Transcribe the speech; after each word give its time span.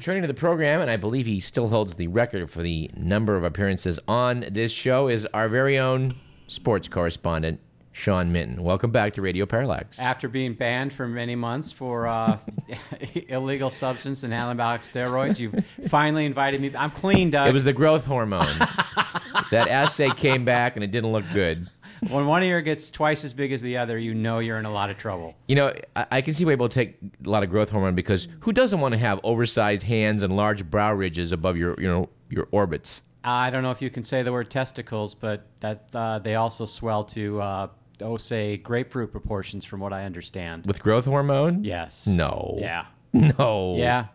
returning 0.00 0.22
to 0.22 0.28
the 0.28 0.32
program, 0.32 0.80
and 0.80 0.90
I 0.90 0.96
believe 0.96 1.26
he 1.26 1.40
still 1.40 1.68
holds 1.68 1.92
the 1.92 2.08
record 2.08 2.50
for 2.50 2.62
the 2.62 2.90
number 2.96 3.36
of 3.36 3.44
appearances 3.44 3.98
on 4.08 4.46
this 4.50 4.72
show, 4.72 5.08
is 5.08 5.26
our 5.34 5.46
very 5.46 5.78
own 5.78 6.14
sports 6.46 6.88
correspondent, 6.88 7.60
Sean 7.92 8.32
Minton. 8.32 8.62
Welcome 8.62 8.92
back 8.92 9.12
to 9.12 9.20
Radio 9.20 9.44
Parallax. 9.44 9.98
After 9.98 10.26
being 10.26 10.54
banned 10.54 10.94
for 10.94 11.06
many 11.06 11.36
months 11.36 11.70
for 11.70 12.06
uh, 12.06 12.38
illegal 13.28 13.68
substance 13.68 14.22
and 14.22 14.32
anabolic 14.32 14.90
steroids, 14.90 15.38
you've 15.38 15.62
finally 15.90 16.24
invited 16.24 16.62
me. 16.62 16.72
I'm 16.74 16.92
clean, 16.92 17.28
Doug. 17.28 17.50
It 17.50 17.52
was 17.52 17.64
the 17.64 17.74
growth 17.74 18.06
hormone. 18.06 18.40
that 19.50 19.68
assay 19.68 20.08
came 20.08 20.46
back, 20.46 20.76
and 20.76 20.82
it 20.82 20.92
didn't 20.92 21.12
look 21.12 21.26
good. 21.34 21.66
When 22.08 22.26
one 22.26 22.42
ear 22.42 22.60
gets 22.62 22.90
twice 22.90 23.24
as 23.24 23.34
big 23.34 23.52
as 23.52 23.62
the 23.62 23.76
other, 23.76 23.98
you 23.98 24.14
know 24.14 24.38
you're 24.38 24.58
in 24.58 24.64
a 24.64 24.72
lot 24.72 24.90
of 24.90 24.96
trouble. 24.96 25.34
You 25.48 25.56
know, 25.56 25.74
I, 25.96 26.06
I 26.10 26.20
can 26.22 26.34
see 26.34 26.44
why 26.44 26.52
people 26.52 26.68
take 26.68 26.96
a 27.24 27.28
lot 27.28 27.42
of 27.42 27.50
growth 27.50 27.70
hormone 27.70 27.94
because 27.94 28.28
who 28.40 28.52
doesn't 28.52 28.80
want 28.80 28.92
to 28.92 28.98
have 28.98 29.20
oversized 29.22 29.82
hands 29.82 30.22
and 30.22 30.36
large 30.36 30.68
brow 30.70 30.92
ridges 30.94 31.32
above 31.32 31.56
your, 31.56 31.74
you 31.80 31.88
know, 31.88 32.08
your 32.30 32.48
orbits? 32.50 33.04
I 33.22 33.50
don't 33.50 33.62
know 33.62 33.70
if 33.70 33.82
you 33.82 33.90
can 33.90 34.02
say 34.02 34.22
the 34.22 34.32
word 34.32 34.50
testicles, 34.50 35.14
but 35.14 35.46
that 35.60 35.94
uh, 35.94 36.18
they 36.20 36.36
also 36.36 36.64
swell 36.64 37.04
to, 37.04 37.40
uh, 37.42 37.68
oh, 38.00 38.16
say 38.16 38.56
grapefruit 38.56 39.12
proportions, 39.12 39.64
from 39.64 39.80
what 39.80 39.92
I 39.92 40.04
understand. 40.04 40.64
With 40.64 40.80
growth 40.80 41.04
hormone? 41.04 41.64
Yes. 41.64 42.06
No. 42.06 42.56
Yeah. 42.58 42.86
No. 43.12 43.74
Yeah. 43.76 44.06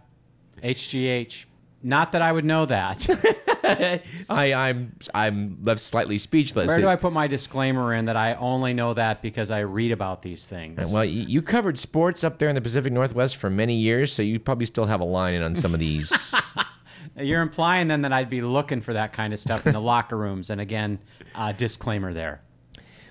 HGH. 0.63 1.45
Not 1.83 2.13
that 2.13 2.21
I 2.21 2.31
would 2.31 2.45
know 2.45 2.65
that. 2.65 3.05
I, 4.29 4.53
I'm 4.53 4.95
I'm 5.13 5.57
left 5.63 5.81
slightly 5.81 6.17
speechless. 6.17 6.67
Where 6.67 6.79
do 6.79 6.87
I 6.87 6.95
put 6.95 7.13
my 7.13 7.27
disclaimer 7.27 7.93
in 7.93 8.05
that 8.05 8.15
I 8.15 8.33
only 8.35 8.73
know 8.73 8.93
that 8.93 9.21
because 9.21 9.49
I 9.51 9.59
read 9.59 9.91
about 9.91 10.21
these 10.21 10.45
things? 10.45 10.91
Well, 10.91 11.05
you, 11.05 11.23
you 11.23 11.41
covered 11.41 11.79
sports 11.79 12.23
up 12.23 12.37
there 12.37 12.49
in 12.49 12.55
the 12.55 12.61
Pacific 12.61 12.93
Northwest 12.93 13.37
for 13.37 13.49
many 13.49 13.75
years, 13.75 14.13
so 14.13 14.21
you 14.21 14.39
probably 14.39 14.65
still 14.65 14.85
have 14.85 15.01
a 15.01 15.05
line 15.05 15.33
in 15.33 15.41
on 15.41 15.55
some 15.55 15.73
of 15.73 15.79
these. 15.79 16.11
You're 17.19 17.41
implying 17.41 17.87
then 17.87 18.01
that 18.01 18.11
I'd 18.13 18.29
be 18.29 18.41
looking 18.41 18.81
for 18.81 18.93
that 18.93 19.13
kind 19.13 19.33
of 19.33 19.39
stuff 19.39 19.65
in 19.65 19.71
the 19.73 19.79
locker 19.93 20.17
rooms. 20.17 20.49
And 20.49 20.59
again, 20.59 20.99
uh, 21.33 21.53
disclaimer 21.53 22.13
there. 22.13 22.41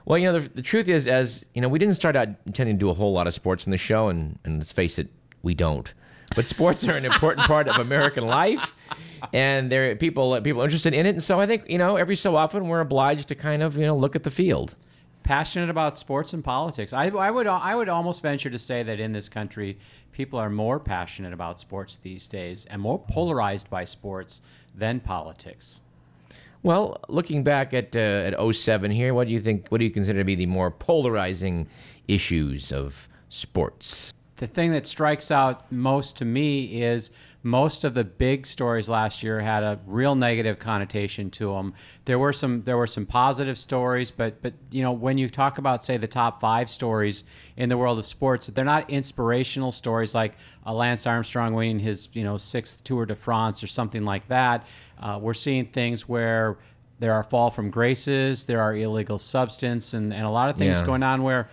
well, 0.04 0.18
you 0.18 0.30
know, 0.30 0.40
the, 0.40 0.48
the 0.48 0.62
truth 0.62 0.88
is, 0.88 1.06
as 1.06 1.44
you 1.54 1.62
know, 1.62 1.68
we 1.68 1.78
didn't 1.78 1.94
start 1.94 2.14
out 2.14 2.28
intending 2.46 2.76
to 2.76 2.80
do 2.80 2.90
a 2.90 2.94
whole 2.94 3.12
lot 3.12 3.26
of 3.26 3.32
sports 3.34 3.66
in 3.66 3.70
the 3.70 3.78
show, 3.78 4.08
and, 4.08 4.38
and 4.44 4.58
let's 4.58 4.72
face 4.72 4.98
it, 4.98 5.08
we 5.42 5.54
don't. 5.54 5.94
But 6.34 6.46
sports 6.46 6.86
are 6.86 6.96
an 6.96 7.04
important 7.04 7.46
part 7.46 7.68
of 7.68 7.78
American 7.78 8.26
life, 8.26 8.74
and 9.32 9.70
there 9.70 9.90
are 9.90 9.96
people 9.96 10.40
people 10.40 10.62
are 10.62 10.64
interested 10.64 10.94
in 10.94 11.06
it, 11.06 11.10
and 11.10 11.22
so 11.22 11.40
I 11.40 11.46
think 11.46 11.68
you 11.68 11.78
know, 11.78 11.96
every 11.96 12.16
so 12.16 12.36
often 12.36 12.68
we're 12.68 12.80
obliged 12.80 13.28
to 13.28 13.34
kind 13.34 13.62
of 13.62 13.76
you 13.76 13.86
know 13.86 13.96
look 13.96 14.16
at 14.16 14.22
the 14.22 14.30
field. 14.30 14.74
Passionate 15.22 15.70
about 15.70 15.98
sports 15.98 16.34
and 16.34 16.44
politics. 16.44 16.92
I, 16.92 17.06
I 17.06 17.30
would 17.30 17.46
I 17.46 17.74
would 17.74 17.88
almost 17.88 18.22
venture 18.22 18.50
to 18.50 18.58
say 18.58 18.82
that 18.82 19.00
in 19.00 19.12
this 19.12 19.28
country, 19.28 19.78
people 20.12 20.38
are 20.38 20.50
more 20.50 20.78
passionate 20.78 21.32
about 21.32 21.60
sports 21.60 21.96
these 21.96 22.28
days 22.28 22.66
and 22.66 22.80
more 22.80 22.98
polarized 22.98 23.70
by 23.70 23.84
sports 23.84 24.42
than 24.74 25.00
politics. 25.00 25.82
Well, 26.62 26.98
looking 27.08 27.44
back 27.44 27.74
at 27.74 27.94
uh, 27.94 28.32
at 28.32 28.54
07 28.54 28.90
here, 28.90 29.12
what 29.12 29.26
do 29.26 29.34
you 29.34 29.40
think? 29.40 29.68
What 29.68 29.78
do 29.78 29.84
you 29.84 29.90
consider 29.90 30.20
to 30.20 30.24
be 30.24 30.34
the 30.34 30.46
more 30.46 30.70
polarizing 30.70 31.68
issues 32.08 32.72
of 32.72 33.08
sports? 33.28 34.12
The 34.36 34.46
thing 34.46 34.72
that 34.72 34.86
strikes 34.86 35.30
out 35.30 35.70
most 35.70 36.16
to 36.16 36.24
me 36.24 36.82
is 36.82 37.10
most 37.44 37.84
of 37.84 37.94
the 37.94 38.02
big 38.02 38.46
stories 38.46 38.88
last 38.88 39.22
year 39.22 39.38
had 39.38 39.62
a 39.62 39.78
real 39.86 40.14
negative 40.14 40.58
connotation 40.58 41.30
to 41.30 41.52
them. 41.52 41.74
There 42.06 42.18
were 42.18 42.32
some 42.32 42.62
there 42.64 42.76
were 42.76 42.86
some 42.86 43.06
positive 43.06 43.58
stories, 43.58 44.10
but 44.10 44.40
but 44.42 44.54
you 44.70 44.82
know 44.82 44.92
when 44.92 45.18
you 45.18 45.28
talk 45.28 45.58
about 45.58 45.84
say 45.84 45.98
the 45.98 46.08
top 46.08 46.40
five 46.40 46.68
stories 46.70 47.24
in 47.56 47.68
the 47.68 47.76
world 47.76 47.98
of 47.98 48.06
sports, 48.06 48.46
they're 48.48 48.64
not 48.64 48.88
inspirational 48.90 49.70
stories 49.70 50.14
like 50.14 50.34
uh, 50.66 50.72
Lance 50.72 51.06
Armstrong 51.06 51.54
winning 51.54 51.78
his 51.78 52.08
you 52.14 52.24
know 52.24 52.36
sixth 52.36 52.82
Tour 52.82 53.06
de 53.06 53.14
France 53.14 53.62
or 53.62 53.66
something 53.68 54.04
like 54.04 54.26
that. 54.28 54.66
Uh, 54.98 55.18
we're 55.20 55.34
seeing 55.34 55.66
things 55.66 56.08
where 56.08 56.56
there 56.98 57.12
are 57.12 57.22
fall 57.24 57.50
from 57.50 57.70
graces, 57.70 58.46
there 58.46 58.60
are 58.62 58.74
illegal 58.74 59.18
substance, 59.18 59.92
and, 59.94 60.14
and 60.14 60.24
a 60.24 60.30
lot 60.30 60.48
of 60.48 60.56
things 60.56 60.80
Yeah. 60.80 60.86
going 60.86 61.02
on 61.02 61.22
where 61.22 61.50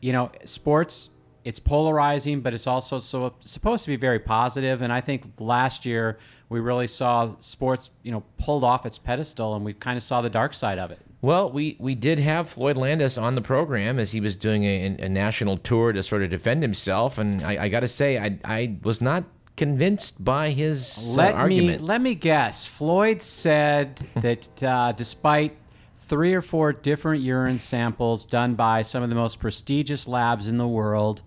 you 0.00 0.12
know 0.12 0.30
sports 0.44 1.08
it's 1.44 1.60
polarizing, 1.60 2.40
but 2.40 2.54
it's 2.54 2.66
also 2.66 2.98
so 2.98 3.34
supposed 3.40 3.84
to 3.84 3.90
be 3.90 3.96
very 3.96 4.18
positive. 4.18 4.82
And 4.82 4.92
I 4.92 5.00
think 5.00 5.24
last 5.38 5.84
year 5.84 6.18
we 6.48 6.60
really 6.60 6.86
saw 6.86 7.34
sports, 7.38 7.90
you 8.02 8.12
know, 8.12 8.22
pulled 8.38 8.64
off 8.64 8.86
its 8.86 8.98
pedestal, 8.98 9.54
and 9.54 9.64
we 9.64 9.74
kind 9.74 9.96
of 9.96 10.02
saw 10.02 10.22
the 10.22 10.30
dark 10.30 10.54
side 10.54 10.78
of 10.78 10.90
it. 10.90 11.00
Well, 11.20 11.50
we, 11.50 11.76
we 11.78 11.94
did 11.94 12.18
have 12.18 12.50
Floyd 12.50 12.76
Landis 12.76 13.16
on 13.16 13.34
the 13.34 13.40
program 13.40 13.98
as 13.98 14.12
he 14.12 14.20
was 14.20 14.36
doing 14.36 14.64
a, 14.64 14.96
a 14.98 15.08
national 15.08 15.56
tour 15.58 15.92
to 15.92 16.02
sort 16.02 16.22
of 16.22 16.30
defend 16.30 16.62
himself, 16.62 17.18
and 17.18 17.42
I, 17.42 17.64
I 17.64 17.68
got 17.68 17.80
to 17.80 17.88
say, 17.88 18.18
I, 18.18 18.38
I 18.44 18.76
was 18.82 19.00
not 19.00 19.24
convinced 19.56 20.24
by 20.24 20.50
his 20.50 20.98
uh, 20.98 21.16
Let 21.16 21.34
argument. 21.34 21.80
me 21.80 21.86
let 21.86 22.00
me 22.00 22.14
guess. 22.14 22.66
Floyd 22.66 23.22
said 23.22 23.96
that 24.16 24.62
uh, 24.62 24.92
despite 24.92 25.56
three 25.96 26.34
or 26.34 26.42
four 26.42 26.72
different 26.72 27.22
urine 27.22 27.58
samples 27.58 28.26
done 28.26 28.54
by 28.54 28.82
some 28.82 29.02
of 29.02 29.08
the 29.08 29.14
most 29.14 29.40
prestigious 29.40 30.06
labs 30.06 30.48
in 30.48 30.58
the 30.58 30.68
world, 30.68 31.22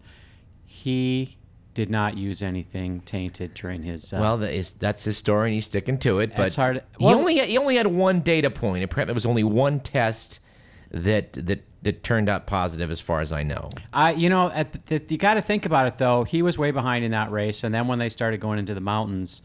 he 0.67 1.37
did 1.73 1.89
not 1.89 2.17
use 2.17 2.43
anything 2.43 2.99
tainted 3.01 3.53
during 3.53 3.81
his. 3.81 4.13
Uh, 4.13 4.17
well, 4.19 4.37
that 4.37 4.53
is, 4.53 4.73
that's 4.73 5.05
his 5.05 5.17
story, 5.17 5.47
and 5.49 5.53
he's 5.55 5.65
sticking 5.65 5.97
to 5.99 6.19
it. 6.19 6.31
But 6.31 6.37
That's 6.37 6.55
hard- 6.55 6.83
he 6.99 7.05
only 7.05 7.37
had, 7.37 7.47
he 7.47 7.57
only 7.57 7.77
had 7.77 7.87
one 7.87 8.19
data 8.19 8.49
point. 8.49 8.83
Apparently, 8.83 9.05
there 9.11 9.15
was 9.15 9.25
only 9.25 9.43
one 9.43 9.79
test 9.79 10.41
that 10.91 11.33
that 11.33 11.63
that 11.83 12.03
turned 12.03 12.27
out 12.27 12.47
positive, 12.47 12.91
as 12.91 12.99
far 12.99 13.21
as 13.21 13.31
I 13.31 13.43
know. 13.43 13.69
I, 13.93 14.11
you 14.11 14.29
know, 14.29 14.49
at 14.51 14.73
the, 14.87 15.01
you 15.07 15.17
got 15.17 15.35
to 15.35 15.41
think 15.41 15.65
about 15.65 15.87
it 15.87 15.97
though. 15.97 16.23
He 16.23 16.41
was 16.41 16.57
way 16.57 16.71
behind 16.71 17.05
in 17.05 17.11
that 17.11 17.31
race, 17.31 17.63
and 17.63 17.73
then 17.73 17.87
when 17.87 17.99
they 17.99 18.09
started 18.09 18.39
going 18.41 18.59
into 18.59 18.73
the 18.73 18.81
mountains, 18.81 19.41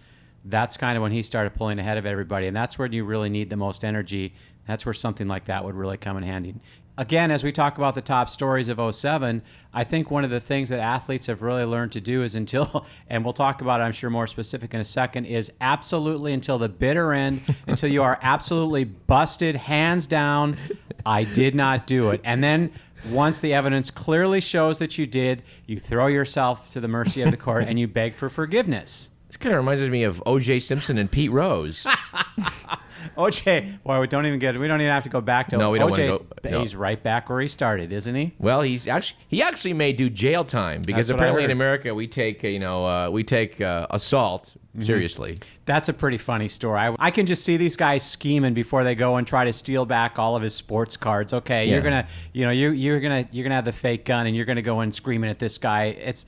that's 0.46 0.76
kind 0.76 0.96
of 0.96 1.02
when 1.02 1.12
he 1.12 1.22
started 1.22 1.54
pulling 1.54 1.78
ahead 1.78 1.98
of 1.98 2.06
everybody, 2.06 2.48
and 2.48 2.56
that's 2.56 2.78
where 2.78 2.88
you 2.88 3.04
really 3.04 3.28
need 3.28 3.48
the 3.50 3.56
most 3.56 3.84
energy. 3.84 4.34
That's 4.66 4.86
where 4.86 4.94
something 4.94 5.28
like 5.28 5.44
that 5.46 5.64
would 5.64 5.74
really 5.74 5.98
come 5.98 6.16
in 6.16 6.22
handy. 6.22 6.54
Again, 6.98 7.30
as 7.30 7.42
we 7.42 7.52
talk 7.52 7.78
about 7.78 7.94
the 7.94 8.02
top 8.02 8.28
stories 8.28 8.68
of 8.68 8.94
07, 8.94 9.40
I 9.72 9.82
think 9.82 10.10
one 10.10 10.24
of 10.24 10.30
the 10.30 10.40
things 10.40 10.68
that 10.68 10.78
athletes 10.78 11.26
have 11.26 11.40
really 11.40 11.64
learned 11.64 11.92
to 11.92 12.02
do 12.02 12.22
is 12.22 12.34
until, 12.34 12.84
and 13.08 13.24
we'll 13.24 13.32
talk 13.32 13.62
about 13.62 13.80
it, 13.80 13.84
I'm 13.84 13.92
sure 13.92 14.10
more 14.10 14.26
specific 14.26 14.74
in 14.74 14.80
a 14.80 14.84
second, 14.84 15.24
is 15.24 15.50
absolutely 15.62 16.34
until 16.34 16.58
the 16.58 16.68
bitter 16.68 17.14
end, 17.14 17.40
until 17.66 17.90
you 17.90 18.02
are 18.02 18.18
absolutely 18.20 18.84
busted, 18.84 19.56
hands 19.56 20.06
down, 20.06 20.58
I 21.06 21.24
did 21.24 21.54
not 21.54 21.86
do 21.86 22.10
it. 22.10 22.20
And 22.24 22.44
then 22.44 22.70
once 23.08 23.40
the 23.40 23.54
evidence 23.54 23.90
clearly 23.90 24.42
shows 24.42 24.78
that 24.80 24.98
you 24.98 25.06
did, 25.06 25.42
you 25.66 25.80
throw 25.80 26.08
yourself 26.08 26.68
to 26.70 26.80
the 26.80 26.88
mercy 26.88 27.22
of 27.22 27.30
the 27.30 27.36
court 27.38 27.64
and 27.66 27.78
you 27.78 27.88
beg 27.88 28.14
for 28.14 28.28
forgiveness. 28.28 29.08
This 29.32 29.38
kind 29.38 29.54
of 29.54 29.60
reminds 29.64 29.88
me 29.88 30.02
of 30.04 30.22
O.J. 30.26 30.60
Simpson 30.60 30.98
and 30.98 31.10
Pete 31.10 31.30
Rose. 31.30 31.86
OJ, 33.16 33.82
boy, 33.82 33.98
we 34.00 34.06
don't 34.06 34.26
even 34.26 34.38
get 34.38 34.56
we 34.58 34.68
don't 34.68 34.80
even 34.80 34.92
have 34.92 35.02
to 35.04 35.08
go 35.08 35.20
back 35.22 35.48
to 35.48 35.56
No, 35.56 35.70
we 35.70 35.78
don't 35.78 35.90
OJ's 35.92 36.18
go- 36.18 36.50
no. 36.50 36.60
he's 36.60 36.76
right 36.76 37.02
back 37.02 37.28
where 37.30 37.40
he 37.40 37.48
started, 37.48 37.92
isn't 37.92 38.14
he? 38.14 38.32
Well, 38.38 38.60
he's 38.60 38.86
actually 38.86 39.18
he 39.28 39.42
actually 39.42 39.72
may 39.72 39.92
do 39.94 40.08
jail 40.10 40.44
time 40.44 40.82
because 40.86 41.08
That's 41.08 41.16
what 41.18 41.22
I 41.24 41.28
apparently 41.30 41.44
in. 41.44 41.50
America 41.50 41.94
we 41.94 42.06
take 42.06 42.44
uh, 42.44 42.48
you 42.48 42.58
know 42.60 42.86
uh, 42.86 43.10
we 43.10 43.24
take 43.24 43.60
uh, 43.60 43.86
assault 43.90 44.54
Mm-hmm. 44.74 44.84
seriously. 44.86 45.36
That's 45.66 45.90
a 45.90 45.92
pretty 45.92 46.16
funny 46.16 46.48
story. 46.48 46.80
I, 46.80 46.96
I 46.98 47.10
can 47.10 47.26
just 47.26 47.44
see 47.44 47.58
these 47.58 47.76
guys 47.76 48.02
scheming 48.08 48.54
before 48.54 48.84
they 48.84 48.94
go 48.94 49.16
and 49.16 49.26
try 49.26 49.44
to 49.44 49.52
steal 49.52 49.84
back 49.84 50.18
all 50.18 50.34
of 50.34 50.40
his 50.42 50.54
sports 50.54 50.96
cards. 50.96 51.34
Okay, 51.34 51.66
Yeah. 51.66 51.74
you're 51.74 51.82
gonna, 51.82 52.06
you 52.32 52.46
know, 52.46 52.52
you 52.52 52.70
you're 52.70 52.98
gonna 52.98 53.28
you're 53.32 53.42
gonna 53.44 53.54
have 53.56 53.66
the 53.66 53.72
fake 53.72 54.06
gun 54.06 54.26
and 54.26 54.34
you're 54.34 54.46
gonna 54.46 54.62
go 54.62 54.80
in 54.80 54.90
screaming 54.90 55.28
at 55.28 55.38
this 55.38 55.58
guy. 55.58 55.84
It's, 55.88 56.24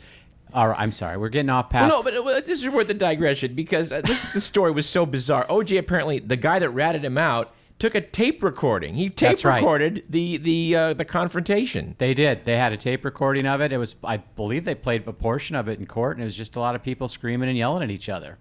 all 0.54 0.68
right, 0.68 0.78
I'm 0.78 0.92
sorry, 0.92 1.16
we're 1.16 1.28
getting 1.28 1.50
off 1.50 1.68
path. 1.68 1.88
No, 1.88 2.02
but 2.02 2.46
this 2.46 2.62
is 2.64 2.72
worth 2.72 2.86
the 2.86 2.94
digression 2.94 3.54
because 3.54 3.92
uh, 3.92 4.00
this 4.00 4.32
the 4.32 4.40
story 4.40 4.70
was 4.70 4.88
so 4.88 5.04
bizarre. 5.04 5.46
OJ 5.48 5.78
apparently 5.78 6.20
the 6.20 6.36
guy 6.36 6.58
that 6.60 6.70
ratted 6.70 7.04
him 7.04 7.18
out 7.18 7.52
took 7.78 7.94
a 7.94 8.00
tape 8.00 8.42
recording. 8.42 8.94
He 8.94 9.08
tape 9.10 9.30
That's 9.30 9.44
right. 9.44 9.56
recorded 9.56 10.04
the 10.08 10.36
the 10.38 10.76
uh, 10.76 10.94
the 10.94 11.04
confrontation. 11.04 11.96
They 11.98 12.14
did. 12.14 12.44
They 12.44 12.56
had 12.56 12.72
a 12.72 12.76
tape 12.76 13.04
recording 13.04 13.46
of 13.46 13.60
it. 13.60 13.72
It 13.72 13.78
was, 13.78 13.96
I 14.04 14.18
believe, 14.18 14.64
they 14.64 14.74
played 14.74 15.06
a 15.08 15.12
portion 15.12 15.56
of 15.56 15.68
it 15.68 15.78
in 15.78 15.86
court, 15.86 16.16
and 16.16 16.22
it 16.22 16.26
was 16.26 16.36
just 16.36 16.56
a 16.56 16.60
lot 16.60 16.74
of 16.74 16.82
people 16.82 17.08
screaming 17.08 17.48
and 17.48 17.58
yelling 17.58 17.82
at 17.82 17.90
each 17.90 18.08
other. 18.08 18.38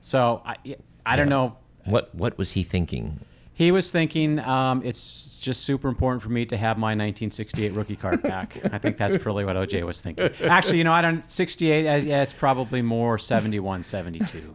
So 0.00 0.42
I, 0.44 0.76
I 1.04 1.16
don't 1.16 1.28
know. 1.28 1.56
What 1.84 2.14
what 2.14 2.38
was 2.38 2.52
he 2.52 2.62
thinking? 2.62 3.20
He 3.58 3.72
was 3.72 3.90
thinking, 3.90 4.38
um, 4.38 4.82
it's 4.84 5.40
just 5.40 5.64
super 5.64 5.88
important 5.88 6.22
for 6.22 6.28
me 6.28 6.44
to 6.46 6.56
have 6.56 6.78
my 6.78 6.90
1968 6.90 7.72
rookie 7.72 7.96
card 7.96 8.22
back. 8.22 8.56
I 8.72 8.78
think 8.78 8.96
that's 8.96 9.18
probably 9.18 9.44
what 9.44 9.56
OJ 9.56 9.84
was 9.84 10.00
thinking. 10.00 10.30
Actually, 10.44 10.78
you 10.78 10.84
know, 10.84 10.92
I 10.92 11.02
don't 11.02 11.28
68. 11.28 11.88
uh, 11.88 11.96
Yeah, 11.96 12.22
it's 12.22 12.32
probably 12.32 12.82
more 12.82 13.18
71, 13.18 13.82
72. 13.82 14.54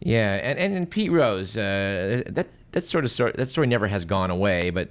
Yeah, 0.00 0.34
and 0.34 0.58
and, 0.58 0.74
and 0.76 0.90
Pete 0.90 1.10
Rose, 1.10 1.56
uh, 1.56 2.24
that 2.26 2.48
that 2.72 2.86
sort 2.86 3.04
of 3.06 3.10
story, 3.10 3.32
that 3.36 3.48
story 3.48 3.68
never 3.68 3.86
has 3.86 4.04
gone 4.04 4.30
away. 4.30 4.68
But 4.68 4.90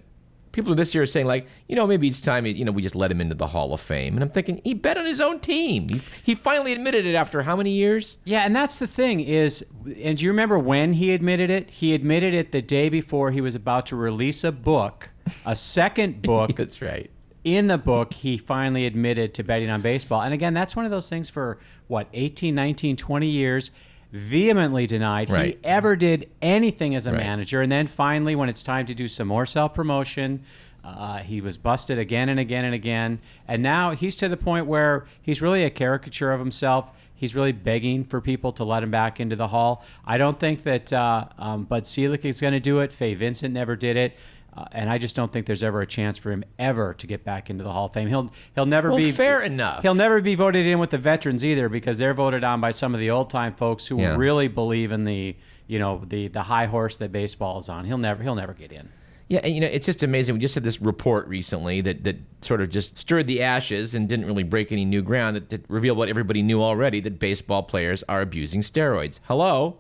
people 0.56 0.74
this 0.74 0.96
year 0.96 1.04
are 1.04 1.06
saying 1.06 1.28
like, 1.28 1.48
you 1.68 1.76
know, 1.76 1.86
maybe 1.86 2.08
it's 2.08 2.22
time 2.22 2.46
you 2.46 2.66
know 2.66 2.72
we 2.72 2.82
just 2.82 2.96
let 2.96 3.12
him 3.12 3.22
into 3.22 3.36
the 3.36 3.46
Hall 3.46 3.74
of 3.74 3.82
Fame. 3.82 4.16
And 4.16 4.24
I'm 4.24 4.30
thinking 4.30 4.62
he 4.64 4.74
bet 4.74 4.98
on 4.98 5.06
his 5.06 5.22
own 5.22 5.40
team. 5.42 5.88
He, 5.90 6.02
he 6.24 6.36
finally 6.36 6.72
admitted 6.74 7.06
it 7.06 7.14
after 7.14 7.42
how 7.44 7.56
many 7.56 7.72
years? 7.72 8.18
Yeah, 8.24 8.42
and 8.42 8.56
that's 8.56 8.80
the 8.80 8.88
thing 8.88 9.20
is, 9.20 9.66
and 10.02 10.18
do 10.18 10.24
you 10.24 10.32
remember 10.32 10.58
when 10.58 10.94
he 10.94 11.14
admitted 11.14 11.52
it? 11.52 11.70
He 11.70 11.94
admitted 11.94 12.34
it 12.34 12.52
the 12.52 12.62
day 12.62 12.90
before 12.90 13.32
he 13.32 13.42
was 13.42 13.54
about 13.54 13.86
to 13.88 13.96
release 13.96 14.44
a 14.44 14.52
book, 14.52 15.10
a 15.46 15.56
second 15.56 16.22
book. 16.24 16.56
That's 16.56 16.82
right. 16.82 17.12
in 17.44 17.68
the 17.68 17.78
book, 17.78 18.14
he 18.14 18.38
finally 18.38 18.86
admitted 18.86 19.34
to 19.36 19.44
betting 19.44 19.70
on 19.70 19.82
baseball. 19.82 20.22
And 20.22 20.34
again, 20.34 20.54
that's 20.54 20.76
one 20.76 20.86
of 20.86 20.92
those 20.92 21.10
things 21.10 21.30
for 21.30 21.60
what, 21.88 22.08
18, 22.14 22.56
19, 22.56 22.96
20 22.96 23.28
years. 23.28 23.72
Vehemently 24.12 24.88
denied 24.88 25.30
Right. 25.30 25.46
he 25.46 25.58
ever 25.64 25.96
did 25.96 26.30
anything 26.42 26.96
as 26.96 27.08
a 27.08 27.12
Right. 27.12 27.22
manager. 27.22 27.62
And 27.62 27.72
then 27.72 27.88
finally, 27.88 28.36
when 28.36 28.50
it's 28.50 28.64
time 28.64 28.86
to 28.86 28.94
do 28.94 29.08
some 29.08 29.28
more 29.28 29.46
self 29.46 29.74
promotion, 29.74 30.42
uh, 30.84 31.18
he 31.18 31.42
was 31.42 31.58
busted 31.58 31.98
again 31.98 32.30
and 32.30 32.40
again 32.40 32.64
and 32.64 32.76
again. 32.76 33.20
And 33.48 33.64
now 33.64 33.92
he's 33.92 34.16
to 34.18 34.30
the 34.30 34.38
point 34.38 34.68
where 34.68 35.06
he's 35.22 35.42
really 35.42 35.64
a 35.64 35.70
caricature 35.70 36.32
of 36.32 36.40
himself. 36.40 36.92
He's 37.18 37.34
really 37.34 37.54
begging 37.54 38.04
for 38.04 38.20
people 38.22 38.52
to 38.54 38.64
let 38.64 38.84
him 38.84 38.92
back 38.92 39.20
into 39.20 39.36
the 39.36 39.48
hall. 39.48 39.84
I 40.06 40.18
don't 40.18 40.40
think 40.40 40.64
that 40.64 40.92
uh, 40.94 41.26
um, 41.40 41.64
Bud 41.64 41.88
Selig 41.88 42.26
is 42.26 42.42
going 42.42 42.54
to 42.54 42.60
do 42.60 42.80
it. 42.82 42.92
Fay 42.92 43.14
Vincent 43.16 43.54
never 43.54 43.76
did 43.76 43.96
it. 43.98 44.16
Uh, 44.58 44.66
and 44.72 44.90
I 44.90 44.98
just 44.98 45.16
don't 45.16 45.32
think 45.32 45.46
there's 45.46 45.64
ever 45.64 45.82
a 45.82 45.86
chance 45.88 46.18
for 46.18 46.32
him 46.32 46.44
ever 46.58 46.94
to 46.96 47.08
get 47.08 47.26
back 47.26 47.50
into 47.50 47.64
the 47.64 47.72
Hall 47.72 47.88
of 47.88 47.94
Fame. 47.94 48.08
He'll 48.08 48.32
he'll 48.56 48.66
never 48.66 48.90
Well, 48.90 48.98
be 48.98 49.12
fair 49.12 49.42
enough. 49.42 49.82
He'll 49.84 49.96
never 49.96 50.22
be 50.22 50.36
voted 50.36 50.66
in 50.66 50.80
with 50.80 50.92
the 50.92 50.98
veterans 50.98 51.44
either 51.44 51.68
because 51.70 51.98
they're 51.98 52.14
voted 52.14 52.44
on 52.44 52.62
by 52.62 52.72
some 52.72 52.94
of 52.94 53.00
the 53.00 53.10
old 53.10 53.30
time 53.30 53.54
folks 53.56 53.86
who 53.88 54.00
Yeah. 54.00 54.16
really 54.16 54.48
believe 54.48 54.92
in 54.92 55.04
the 55.04 55.36
you 55.68 55.80
know 55.80 56.02
the 56.08 56.28
the 56.30 56.44
high 56.44 56.68
horse 56.68 56.98
that 56.98 57.12
baseball 57.12 57.60
is 57.60 57.68
on. 57.70 57.86
He'll 57.86 57.98
never 57.98 58.24
he'll 58.24 58.36
never 58.36 58.54
get 58.54 58.72
in. 58.72 58.88
Yeah, 59.28 59.40
and 59.44 59.56
you 59.56 59.60
know, 59.60 59.66
it's 59.68 59.88
just 59.88 60.04
amazing. 60.04 60.36
We 60.36 60.40
just 60.42 60.54
had 60.54 60.64
this 60.64 60.80
report 60.80 61.28
recently 61.28 61.82
that, 61.82 62.04
that 62.04 62.18
sort 62.42 62.62
of 62.62 62.70
just 62.70 63.00
stirred 63.00 63.26
the 63.26 63.42
ashes 63.42 63.96
and 63.96 64.08
didn't 64.08 64.28
really 64.28 64.44
break 64.44 64.72
any 64.72 64.86
new 64.86 65.02
ground 65.02 65.36
that, 65.36 65.50
that 65.50 65.66
revealed 65.68 65.98
what 65.98 66.10
everybody 66.10 66.44
knew 66.44 66.62
already 66.62 67.00
that 67.00 67.18
baseball 67.18 67.64
players 67.64 68.04
are 68.08 68.22
abusing 68.22 68.62
steroids. 68.62 69.20
Hello? 69.24 69.78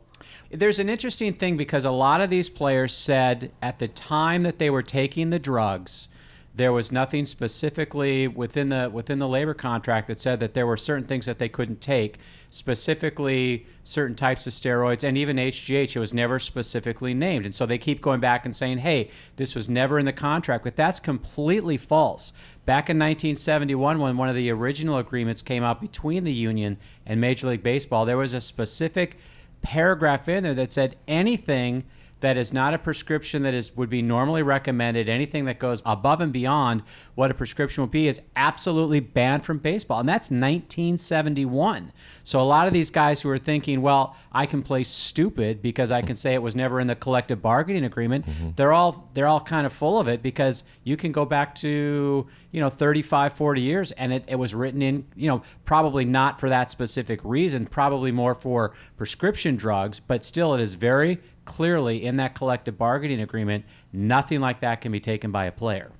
There's 0.49 0.79
an 0.79 0.89
interesting 0.89 1.33
thing 1.33 1.57
because 1.57 1.85
a 1.85 1.91
lot 1.91 2.21
of 2.21 2.29
these 2.29 2.49
players 2.49 2.93
said 2.93 3.51
at 3.61 3.79
the 3.79 3.87
time 3.87 4.43
that 4.43 4.59
they 4.59 4.69
were 4.69 4.83
taking 4.83 5.29
the 5.29 5.39
drugs, 5.39 6.07
there 6.55 6.71
was 6.71 6.89
nothing 6.89 7.25
specifically 7.25 8.29
within 8.29 8.69
the 8.69 8.89
within 8.91 9.19
the 9.19 9.27
labor 9.27 9.53
contract 9.53 10.07
that 10.07 10.21
said 10.21 10.39
that 10.39 10.53
there 10.53 10.65
were 10.65 10.77
certain 10.77 11.05
things 11.05 11.25
that 11.25 11.37
they 11.37 11.49
couldn't 11.49 11.81
take, 11.81 12.17
specifically 12.49 13.65
certain 13.83 14.15
types 14.15 14.47
of 14.47 14.53
steroids 14.53 15.03
and 15.03 15.17
even 15.17 15.35
HGH. 15.35 15.97
It 15.97 15.99
was 15.99 16.13
never 16.13 16.39
specifically 16.39 17.13
named, 17.13 17.45
and 17.45 17.53
so 17.53 17.65
they 17.65 17.77
keep 17.77 18.01
going 18.01 18.21
back 18.21 18.45
and 18.45 18.55
saying, 18.55 18.77
"Hey, 18.77 19.09
this 19.35 19.53
was 19.53 19.67
never 19.67 19.99
in 19.99 20.05
the 20.05 20.13
contract," 20.13 20.63
but 20.63 20.77
that's 20.77 21.01
completely 21.01 21.75
false. 21.75 22.31
Back 22.65 22.89
in 22.89 22.97
1971, 22.97 23.99
when 23.99 24.15
one 24.15 24.29
of 24.29 24.35
the 24.35 24.49
original 24.49 24.97
agreements 24.97 25.41
came 25.41 25.63
out 25.63 25.81
between 25.81 26.23
the 26.23 26.33
union 26.33 26.77
and 27.05 27.19
Major 27.19 27.47
League 27.47 27.63
Baseball, 27.63 28.05
there 28.05 28.17
was 28.17 28.33
a 28.33 28.39
specific 28.39 29.17
paragraph 29.61 30.27
in 30.29 30.43
there 30.43 30.53
that 30.53 30.71
said 30.71 30.95
anything 31.07 31.83
that 32.21 32.37
is 32.37 32.53
not 32.53 32.73
a 32.73 32.77
prescription 32.77 33.43
that 33.43 33.53
is 33.53 33.75
would 33.75 33.89
be 33.89 34.01
normally 34.01 34.41
recommended, 34.41 35.09
anything 35.09 35.45
that 35.45 35.59
goes 35.59 35.81
above 35.85 36.21
and 36.21 36.31
beyond 36.31 36.83
what 37.15 37.29
a 37.29 37.33
prescription 37.33 37.83
would 37.83 37.91
be 37.91 38.07
is 38.07 38.21
absolutely 38.35 38.99
banned 38.99 39.43
from 39.43 39.57
baseball. 39.57 39.99
And 39.99 40.07
that's 40.07 40.31
1971. 40.31 41.91
So 42.23 42.41
a 42.41 42.43
lot 42.43 42.67
of 42.67 42.73
these 42.73 42.89
guys 42.89 43.21
who 43.21 43.29
are 43.29 43.37
thinking, 43.37 43.81
well, 43.81 44.15
I 44.31 44.45
can 44.45 44.61
play 44.61 44.83
stupid 44.83 45.61
because 45.61 45.91
I 45.91 46.01
can 46.01 46.15
say 46.15 46.33
it 46.33 46.41
was 46.41 46.55
never 46.55 46.79
in 46.79 46.87
the 46.87 46.95
collective 46.95 47.41
bargaining 47.41 47.85
agreement, 47.85 48.25
mm-hmm. 48.25 48.49
they're 48.55 48.73
all 48.73 49.09
they're 49.13 49.27
all 49.27 49.41
kind 49.41 49.65
of 49.65 49.73
full 49.73 49.99
of 49.99 50.07
it 50.07 50.23
because 50.23 50.63
you 50.83 50.97
can 50.97 51.11
go 51.11 51.25
back 51.25 51.53
to, 51.55 52.27
you 52.51 52.59
know, 52.59 52.69
35, 52.69 53.33
40 53.33 53.61
years 53.61 53.91
and 53.93 54.13
it, 54.13 54.23
it 54.27 54.35
was 54.35 54.55
written 54.55 54.81
in, 54.81 55.05
you 55.15 55.27
know, 55.27 55.41
probably 55.65 56.05
not 56.05 56.39
for 56.39 56.49
that 56.49 56.71
specific 56.71 57.19
reason, 57.23 57.65
probably 57.65 58.11
more 58.11 58.33
for 58.33 58.73
prescription 58.97 59.55
drugs, 59.55 59.99
but 59.99 60.25
still 60.25 60.53
it 60.53 60.61
is 60.61 60.73
very 60.73 61.19
clearly 61.45 62.03
in 62.05 62.17
that 62.17 62.35
collective 62.35 62.77
bargaining 62.77 63.21
agreement, 63.21 63.65
nothing 63.93 64.41
like 64.41 64.59
that 64.61 64.81
can 64.81 64.91
be 64.91 64.99
taken 64.99 65.31
by 65.31 65.45
a 65.45 65.51
player. 65.51 65.91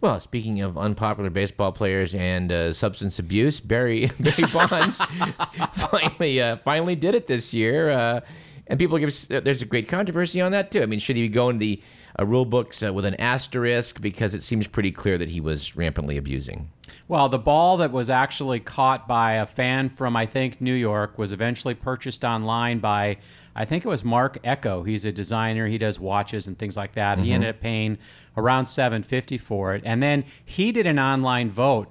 Well, 0.00 0.20
speaking 0.20 0.60
of 0.60 0.76
unpopular 0.76 1.30
baseball 1.30 1.72
players 1.72 2.14
and 2.14 2.52
uh, 2.52 2.72
substance 2.72 3.18
abuse, 3.18 3.60
Barry 3.60 4.06
Barry 4.20 4.44
Bonds 4.52 5.00
finally 5.74 6.40
uh, 6.40 6.56
finally 6.58 6.94
did 6.94 7.14
it 7.14 7.26
this 7.26 7.54
year, 7.54 7.90
uh, 7.90 8.20
and 8.66 8.78
people 8.78 8.98
give 8.98 9.10
there's 9.28 9.62
a 9.62 9.66
great 9.66 9.88
controversy 9.88 10.40
on 10.40 10.52
that 10.52 10.70
too. 10.70 10.82
I 10.82 10.86
mean, 10.86 10.98
should 10.98 11.16
he 11.16 11.22
be 11.22 11.28
going 11.28 11.56
to 11.56 11.60
the 11.60 11.82
uh, 12.18 12.26
rule 12.26 12.44
books 12.44 12.82
uh, 12.82 12.92
with 12.92 13.04
an 13.04 13.14
asterisk 13.16 14.00
because 14.00 14.34
it 14.34 14.42
seems 14.42 14.66
pretty 14.66 14.90
clear 14.92 15.18
that 15.18 15.28
he 15.28 15.40
was 15.40 15.76
rampantly 15.76 16.16
abusing? 16.16 16.70
Well, 17.08 17.28
the 17.28 17.38
ball 17.38 17.76
that 17.78 17.92
was 17.92 18.10
actually 18.10 18.60
caught 18.60 19.06
by 19.06 19.34
a 19.34 19.46
fan 19.46 19.88
from, 19.88 20.16
I 20.16 20.26
think, 20.26 20.60
New 20.60 20.74
York 20.74 21.18
was 21.18 21.32
eventually 21.32 21.74
purchased 21.74 22.24
online 22.24 22.80
by, 22.80 23.18
I 23.58 23.64
think 23.64 23.86
it 23.86 23.88
was 23.88 24.04
Marc 24.04 24.38
Ecko. 24.44 24.82
He's 24.82 25.06
a 25.06 25.12
designer. 25.12 25.66
He 25.66 25.78
does 25.78 25.98
watches 25.98 26.46
and 26.46 26.58
things 26.58 26.76
like 26.76 26.92
that. 26.92 27.18
He 27.18 27.24
mm-hmm. 27.24 27.34
ended 27.34 27.50
up 27.50 27.60
paying 27.60 27.96
around 28.36 28.66
750 28.66 29.38
for 29.38 29.74
it. 29.74 29.82
And 29.86 30.02
then 30.02 30.24
he 30.44 30.72
did 30.72 30.86
an 30.86 30.98
online 30.98 31.50
vote 31.50 31.88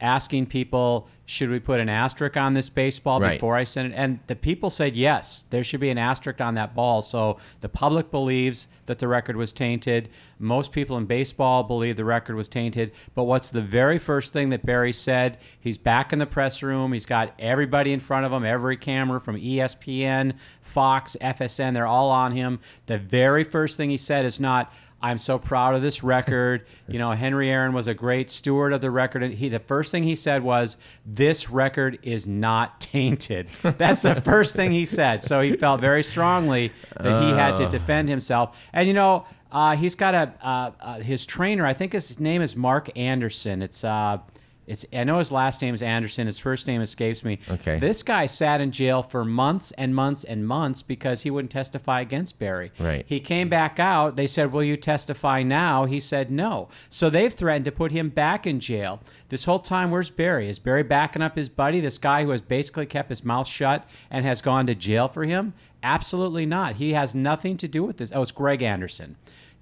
asking 0.00 0.46
people, 0.46 1.08
should 1.28 1.50
we 1.50 1.58
put 1.58 1.80
an 1.80 1.88
asterisk 1.88 2.36
on 2.36 2.52
this 2.54 2.68
baseball 2.68 3.20
Right. 3.20 3.32
before 3.32 3.56
I 3.56 3.64
send 3.64 3.92
it? 3.92 3.96
And 3.96 4.20
the 4.28 4.36
people 4.36 4.70
said 4.70 4.94
yes, 4.94 5.44
there 5.50 5.64
should 5.64 5.80
be 5.80 5.90
an 5.90 5.98
asterisk 5.98 6.40
on 6.40 6.54
that 6.54 6.74
ball. 6.74 7.02
So 7.02 7.38
the 7.62 7.68
public 7.68 8.12
believes 8.12 8.68
that 8.86 9.00
the 9.00 9.08
record 9.08 9.34
was 9.34 9.52
tainted. 9.52 10.08
Most 10.38 10.70
people 10.72 10.96
in 10.98 11.06
baseball 11.06 11.64
believe 11.64 11.96
the 11.96 12.04
record 12.04 12.36
was 12.36 12.48
tainted. 12.48 12.92
But 13.16 13.24
what's 13.24 13.48
the 13.48 13.62
very 13.62 13.98
first 13.98 14.32
thing 14.32 14.50
that 14.50 14.64
Barry 14.64 14.92
said? 14.92 15.38
He's 15.58 15.78
back 15.78 16.12
in 16.12 16.20
the 16.20 16.26
press 16.26 16.62
room. 16.62 16.92
He's 16.92 17.06
got 17.06 17.32
everybody 17.40 17.92
in 17.92 17.98
front 17.98 18.24
of 18.26 18.32
him, 18.32 18.44
every 18.44 18.76
camera 18.76 19.20
from 19.20 19.36
ESPN, 19.36 20.34
Fox, 20.62 21.16
FSN, 21.20 21.74
they're 21.74 21.86
all 21.86 22.10
on 22.10 22.32
him. 22.32 22.60
The 22.86 22.98
very 22.98 23.42
first 23.42 23.76
thing 23.76 23.90
he 23.90 23.96
said 23.96 24.24
is 24.24 24.38
not, 24.38 24.72
I'm 25.02 25.18
so 25.18 25.38
proud 25.38 25.74
of 25.74 25.82
this 25.82 26.02
record. 26.02 26.66
You 26.88 27.00
know, 27.00 27.10
Henry 27.10 27.50
Aaron 27.50 27.72
was 27.72 27.88
a 27.88 27.94
great 27.94 28.30
steward 28.30 28.72
of 28.72 28.80
the 28.80 28.92
record. 28.92 29.24
And 29.24 29.34
he, 29.34 29.48
the 29.48 29.58
first 29.58 29.90
thing 29.90 30.04
he 30.04 30.14
said 30.14 30.44
was, 30.44 30.76
"This 31.04 31.50
record 31.50 31.98
is 32.02 32.28
not 32.28 32.80
tainted." 32.80 33.48
That's 33.62 34.02
the 34.02 34.20
first 34.20 34.54
thing 34.54 34.70
he 34.70 34.84
said. 34.84 35.24
So 35.24 35.40
he 35.40 35.56
felt 35.56 35.80
very 35.80 36.04
strongly 36.04 36.72
that 37.00 37.20
he 37.22 37.30
had 37.30 37.56
to 37.56 37.68
defend 37.68 38.08
himself. 38.08 38.56
And 38.72 38.86
you 38.86 38.94
know, 38.94 39.26
uh, 39.50 39.74
he's 39.74 39.96
got 39.96 40.14
a 40.14 40.32
uh, 40.40 40.70
uh, 40.80 41.00
his 41.00 41.26
trainer. 41.26 41.66
I 41.66 41.72
think 41.72 41.92
his 41.92 42.20
name 42.20 42.40
is 42.40 42.54
Mark 42.54 42.96
Anderson. 42.96 43.62
It's 43.62 43.82
uh, 43.82 44.18
it's 44.66 44.84
I 44.92 45.04
know 45.04 45.18
his 45.18 45.30
last 45.30 45.62
name 45.62 45.74
is 45.74 45.82
Anderson. 45.82 46.26
His 46.26 46.38
first 46.38 46.66
name 46.66 46.80
escapes 46.80 47.24
me. 47.24 47.38
Okay. 47.48 47.78
This 47.78 48.02
guy 48.02 48.26
sat 48.26 48.60
in 48.60 48.72
jail 48.72 49.02
for 49.02 49.24
months 49.24 49.72
and 49.72 49.94
months 49.94 50.24
and 50.24 50.46
months 50.46 50.82
because 50.82 51.22
he 51.22 51.30
wouldn't 51.30 51.52
testify 51.52 52.00
against 52.00 52.38
Barry. 52.38 52.72
Right. 52.78 53.04
He 53.06 53.20
came 53.20 53.48
back 53.48 53.78
out. 53.78 54.16
They 54.16 54.26
said, 54.26 54.52
Will 54.52 54.64
you 54.64 54.76
testify 54.76 55.42
now? 55.42 55.84
He 55.84 56.00
said 56.00 56.30
no. 56.30 56.68
So 56.88 57.08
they've 57.08 57.32
threatened 57.32 57.66
to 57.66 57.72
put 57.72 57.92
him 57.92 58.08
back 58.08 58.46
in 58.46 58.60
jail. 58.60 59.00
This 59.28 59.44
whole 59.44 59.58
time, 59.58 59.90
where's 59.90 60.10
Barry? 60.10 60.48
Is 60.48 60.58
Barry 60.58 60.82
backing 60.82 61.22
up 61.22 61.36
his 61.36 61.48
buddy, 61.48 61.80
this 61.80 61.98
guy 61.98 62.24
who 62.24 62.30
has 62.30 62.40
basically 62.40 62.86
kept 62.86 63.08
his 63.08 63.24
mouth 63.24 63.46
shut 63.46 63.88
and 64.10 64.24
has 64.24 64.40
gone 64.40 64.66
to 64.66 64.74
jail 64.74 65.08
for 65.08 65.24
him? 65.24 65.54
Absolutely 65.82 66.46
not. 66.46 66.76
He 66.76 66.92
has 66.92 67.14
nothing 67.14 67.56
to 67.58 67.68
do 67.68 67.84
with 67.84 67.98
this. 67.98 68.12
Oh, 68.12 68.22
it's 68.22 68.32
Greg 68.32 68.62
Anderson. 68.62 69.16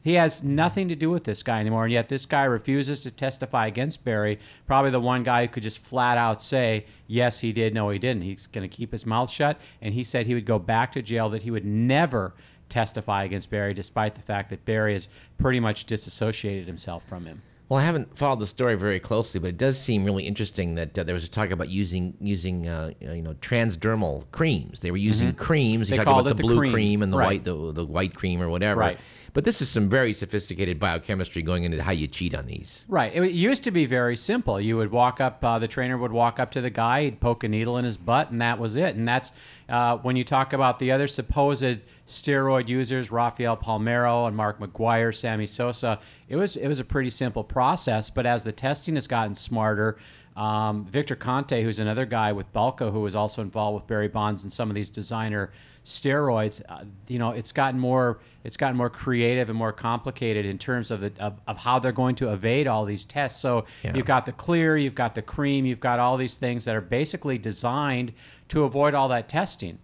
He 0.05 0.13
has 0.15 0.43
nothing 0.45 0.89
to 0.89 0.95
do 0.95 1.09
with 1.11 1.25
this 1.25 1.43
guy 1.43 1.61
anymore, 1.61 1.85
and 1.85 1.93
yet 1.93 2.11
this 2.11 2.27
guy 2.27 2.45
refuses 2.45 3.01
to 3.05 3.11
testify 3.11 3.67
against 3.69 4.05
Barry. 4.05 4.39
Probably 4.67 4.91
the 4.91 5.01
one 5.01 5.23
guy 5.23 5.43
who 5.43 5.49
could 5.49 5.63
just 5.63 5.79
flat 5.79 6.19
out 6.19 6.43
say, 6.43 6.85
yes, 7.07 7.41
he 7.41 7.55
did, 7.55 7.73
no, 7.73 7.89
he 7.89 7.99
didn't. 7.99 8.23
He's 8.23 8.47
going 8.47 8.69
to 8.69 8.77
keep 8.77 8.93
his 8.93 9.07
mouth 9.07 9.31
shut, 9.31 9.59
and 9.81 9.95
he 9.95 10.05
said 10.05 10.27
he 10.27 10.35
would 10.35 10.45
go 10.45 10.59
back 10.59 10.93
to 10.93 11.01
jail, 11.01 11.31
that 11.31 11.43
he 11.43 11.51
would 11.51 11.65
never 11.65 12.35
testify 12.69 13.25
against 13.25 13.49
Barry, 13.49 13.73
despite 13.73 14.15
the 14.15 14.21
fact 14.21 14.51
that 14.51 14.63
Barry 14.67 14.93
has 14.93 15.09
pretty 15.39 15.59
much 15.59 15.87
disassociated 15.87 16.67
himself 16.67 17.03
from 17.09 17.25
him. 17.25 17.41
Well, 17.71 17.81
I 17.81 17.85
haven't 17.87 18.15
followed 18.19 18.41
the 18.41 18.47
story 18.47 18.75
very 18.75 19.01
closely, 19.01 19.41
but 19.41 19.49
it 19.49 19.57
does 19.57 19.81
seem 19.81 20.05
really 20.05 20.25
interesting 20.25 20.75
that 20.75 20.99
uh, 20.99 21.03
there 21.05 21.15
was 21.15 21.25
a 21.25 21.31
talk 21.31 21.51
about 21.51 21.71
using 21.71 22.15
using 22.21 22.69
uh, 22.69 22.91
you 23.01 23.23
know 23.23 23.33
transdermal 23.41 24.25
creams. 24.33 24.81
They 24.81 24.91
were 24.91 24.99
using 24.99 25.33
creams. 25.35 25.89
Mm-hmm. 25.89 25.91
They 25.93 25.97
You 25.97 26.05
talk 26.05 26.13
called 26.13 26.27
about 26.27 26.37
the 26.37 26.43
it 26.45 26.47
the 26.47 26.55
blue 26.55 26.59
cream. 26.59 26.73
cream, 26.75 27.03
and 27.03 27.11
the 27.11 27.17
Right. 27.17 27.27
white 27.27 27.45
the, 27.45 27.73
the 27.73 27.87
white 27.87 28.15
cream 28.15 28.43
or 28.43 28.51
whatever. 28.51 28.81
Right. 28.81 28.99
But 29.35 29.45
this 29.45 29.61
is 29.61 29.69
some 29.69 29.89
very 29.89 30.13
sophisticated 30.13 30.79
biochemistry 30.79 31.43
going 31.43 31.65
into 31.65 31.83
how 31.83 31.91
you 31.91 32.07
cheat 32.07 32.37
on 32.37 32.47
these. 32.47 32.85
Right. 32.89 33.15
It 33.15 33.33
used 33.33 33.65
to 33.65 33.73
be 33.73 33.85
very 33.85 34.15
simple. 34.15 34.61
You 34.61 34.77
would 34.77 34.93
walk 34.93 35.21
up, 35.21 35.45
uh, 35.45 35.59
the 35.59 35.67
trainer 35.67 35.99
would 35.99 36.13
walk 36.13 36.39
up 36.39 36.53
to 36.53 36.61
the 36.61 36.71
guy, 36.71 37.03
he'd 37.03 37.21
poke 37.21 37.43
a 37.43 37.49
needle 37.49 37.77
in 37.79 37.85
his 37.85 37.97
butt, 37.97 38.31
and 38.31 38.41
that 38.41 38.61
was 38.61 38.77
it. 38.77 38.95
And 38.95 39.07
that's 39.09 39.33
uh, 39.69 39.97
when 39.99 40.15
you 40.15 40.23
talk 40.23 40.53
about 40.53 40.79
the 40.79 40.93
other 40.93 41.09
supposed 41.09 41.81
steroid 42.07 42.69
users, 42.69 43.11
Rafael 43.11 43.57
Palmeiro 43.57 44.29
and 44.29 44.37
Mark 44.37 44.61
McGwire, 44.61 45.13
Sammy 45.13 45.47
Sosa. 45.47 45.99
It 46.29 46.37
was 46.37 46.57
it 46.57 46.69
was 46.69 46.79
a 46.79 46.85
pretty 46.85 47.11
simple 47.11 47.43
process, 47.43 48.11
but 48.11 48.27
as 48.27 48.45
the 48.45 48.53
testing 48.53 48.95
has 48.95 49.09
gotten 49.09 49.35
smarter. 49.35 49.99
Um, 50.37 50.85
Victor 50.87 51.15
Conte, 51.15 51.63
who's 51.63 51.79
another 51.79 52.05
guy 52.07 52.33
with 52.33 52.53
Balco, 52.53 52.91
who 52.91 53.01
was 53.01 53.15
also 53.15 53.41
involved 53.41 53.77
with 53.77 53.87
Barry 53.87 54.09
Bonds 54.09 54.43
and 54.43 54.53
some 54.53 54.69
of 54.69 54.75
these 54.75 54.91
designer 54.91 55.53
steroids, 55.85 56.61
uh, 56.69 56.85
you 57.09 57.19
know, 57.19 57.31
it's 57.31 57.53
gotten 57.53 57.79
more 57.79 58.19
it's 58.43 58.57
gotten 58.57 58.77
more 58.77 58.91
creative 58.91 59.49
and 59.49 59.57
more 59.57 59.73
complicated 59.73 60.45
in 60.45 60.59
terms 60.59 60.91
of 60.91 61.01
the 61.01 61.13
of, 61.21 61.39
of 61.47 61.57
how 61.59 61.79
they're 61.79 61.93
going 61.93 62.17
to 62.17 62.33
evade 62.33 62.67
all 62.67 62.85
these 62.85 63.05
tests. 63.05 63.41
So 63.41 63.65
Yeah. 63.85 63.95
you've 63.95 64.07
got 64.07 64.27
the 64.27 64.33
clear, 64.33 64.77
you've 64.77 64.95
got 64.95 65.15
the 65.15 65.23
cream, 65.23 65.67
you've 65.67 65.81
got 65.81 65.99
all 66.01 66.17
these 66.17 66.37
things 66.37 66.65
that 66.65 66.75
are 66.75 66.81
basically 66.81 67.39
designed 67.39 68.13
to 68.49 68.65
avoid 68.65 68.95
all 68.95 69.09
that 69.09 69.29
testing. 69.29 69.79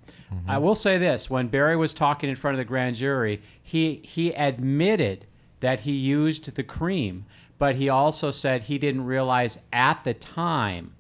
I 0.47 0.59
will 0.59 0.76
say 0.76 0.97
this: 0.97 1.28
when 1.28 1.49
Barry 1.49 1.76
was 1.76 1.92
talking 1.92 2.30
in 2.30 2.37
front 2.37 2.54
of 2.54 2.59
the 2.59 2.64
grand 2.64 2.97
jury, 2.97 3.42
he 3.62 4.00
he 4.04 4.33
admitted 4.33 5.26
that 5.61 5.80
he 5.80 5.92
used 5.92 6.54
the 6.54 6.62
cream, 6.62 7.25
but 7.60 7.76
he 7.76 7.90
also 7.90 8.30
said 8.30 8.62
he 8.62 8.78
didn't 8.78 9.04
realize 9.04 9.58
at 9.70 10.02
the 10.02 10.14
time 10.14 10.94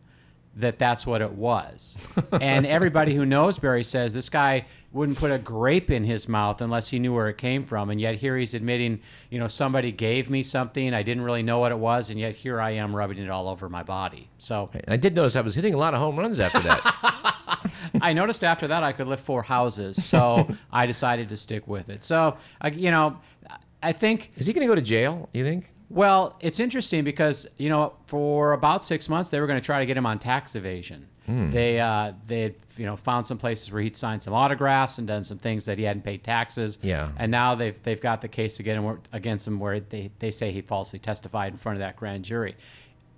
that 0.56 0.78
that's 0.78 1.06
what 1.06 1.22
it 1.22 1.32
was. 1.32 1.96
and 2.40 2.66
everybody 2.66 3.14
who 3.14 3.24
knows 3.24 3.58
Barry 3.58 3.82
says 3.82 4.12
this 4.12 4.28
guy 4.28 4.66
wouldn't 4.92 5.16
put 5.16 5.32
a 5.32 5.38
grape 5.38 5.90
in 5.90 6.04
his 6.04 6.28
mouth 6.28 6.60
unless 6.60 6.90
he 6.90 6.98
knew 6.98 7.14
where 7.14 7.30
it 7.30 7.38
came 7.38 7.64
from. 7.64 7.88
And 7.88 7.98
yet 7.98 8.16
here 8.16 8.36
he's 8.36 8.52
admitting, 8.52 9.00
you 9.30 9.38
know, 9.38 9.46
somebody 9.46 9.90
gave 9.90 10.28
me 10.28 10.42
something. 10.42 10.92
I 10.92 11.02
didn't 11.02 11.22
really 11.22 11.42
know 11.42 11.60
what 11.60 11.72
it 11.72 11.78
was. 11.78 12.10
And 12.10 12.20
yet 12.20 12.34
here 12.34 12.60
I 12.60 12.72
am 12.72 12.94
rubbing 12.94 13.16
it 13.16 13.30
all 13.30 13.48
over 13.48 13.70
my 13.70 13.82
body. 13.82 14.28
So 14.36 14.68
I 14.86 14.98
did 14.98 15.14
notice 15.14 15.36
I 15.36 15.40
was 15.40 15.54
hitting 15.54 15.72
a 15.72 15.78
lot 15.78 15.94
of 15.94 16.00
home 16.00 16.18
runs 16.18 16.40
after 16.40 16.60
that. 16.60 17.70
I 18.02 18.12
noticed 18.12 18.44
after 18.44 18.68
that 18.68 18.82
I 18.82 18.92
could 18.92 19.08
lift 19.08 19.24
four 19.24 19.42
houses. 19.42 20.04
So 20.04 20.46
I 20.70 20.84
decided 20.84 21.30
to 21.30 21.38
stick 21.38 21.66
with 21.66 21.88
it. 21.88 22.02
So, 22.02 22.36
uh, 22.60 22.70
you 22.70 22.90
know, 22.90 23.18
I 23.82 23.92
think 23.92 24.32
Is 24.36 24.46
he 24.46 24.52
going 24.52 24.66
to 24.66 24.70
go 24.70 24.74
to 24.74 24.82
jail, 24.82 25.30
you 25.32 25.42
think? 25.42 25.70
Well, 25.90 26.36
it's 26.40 26.60
interesting 26.60 27.04
because 27.04 27.46
you 27.56 27.68
know 27.68 27.94
for 28.06 28.52
about 28.52 28.84
six 28.84 29.08
months 29.08 29.28
they 29.30 29.40
were 29.40 29.46
going 29.46 29.60
to 29.60 29.64
try 29.64 29.80
to 29.80 29.86
get 29.86 29.96
him 29.96 30.06
on 30.06 30.18
tax 30.18 30.54
evasion. 30.54 31.08
They 31.50 31.78
uh, 31.78 32.12
they 32.26 32.54
you 32.76 32.86
know 32.86 32.96
found 32.96 33.24
some 33.24 33.38
places 33.38 33.70
where 33.70 33.80
he'd 33.82 33.96
signed 33.96 34.22
some 34.22 34.34
autographs 34.34 34.98
and 34.98 35.06
done 35.06 35.22
some 35.22 35.38
things 35.38 35.64
that 35.66 35.78
he 35.78 35.84
hadn't 35.84 36.02
paid 36.02 36.24
taxes. 36.24 36.78
Yeah. 36.82 37.10
And 37.18 37.30
now 37.30 37.54
they've 37.54 37.80
they've 37.82 38.00
got 38.00 38.20
the 38.20 38.28
case 38.28 38.58
again 38.58 38.98
against 39.12 39.46
him 39.46 39.60
where 39.60 39.78
they 39.78 40.10
they 40.18 40.32
say 40.32 40.50
he 40.50 40.60
falsely 40.60 40.98
testified 40.98 41.52
in 41.52 41.58
front 41.58 41.76
of 41.76 41.80
that 41.80 41.96
grand 41.96 42.24
jury. 42.24 42.56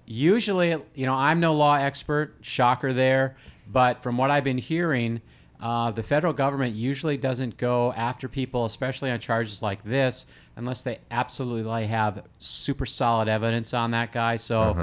Usually, 0.04 0.76
you 0.94 1.06
know, 1.06 1.14
I'm 1.14 1.40
no 1.40 1.54
law 1.54 1.76
expert. 1.76 2.34
Shocker 2.42 2.92
there, 2.92 3.36
but 3.70 4.02
from 4.02 4.18
what 4.18 4.30
I've 4.30 4.44
been 4.44 4.58
hearing. 4.58 5.20
Uh, 5.62 5.92
the 5.92 6.02
federal 6.02 6.32
government 6.32 6.74
usually 6.74 7.16
doesn't 7.16 7.56
go 7.56 7.92
after 7.92 8.28
people, 8.28 8.64
especially 8.64 9.12
on 9.12 9.20
charges 9.20 9.62
like 9.62 9.82
this, 9.84 10.26
unless 10.56 10.82
they 10.82 10.98
absolutely 11.12 11.86
have 11.86 12.24
super 12.38 12.84
solid 12.84 13.28
evidence 13.28 13.72
on 13.72 13.92
that 13.92 14.10
guy. 14.10 14.34
So 14.34 14.74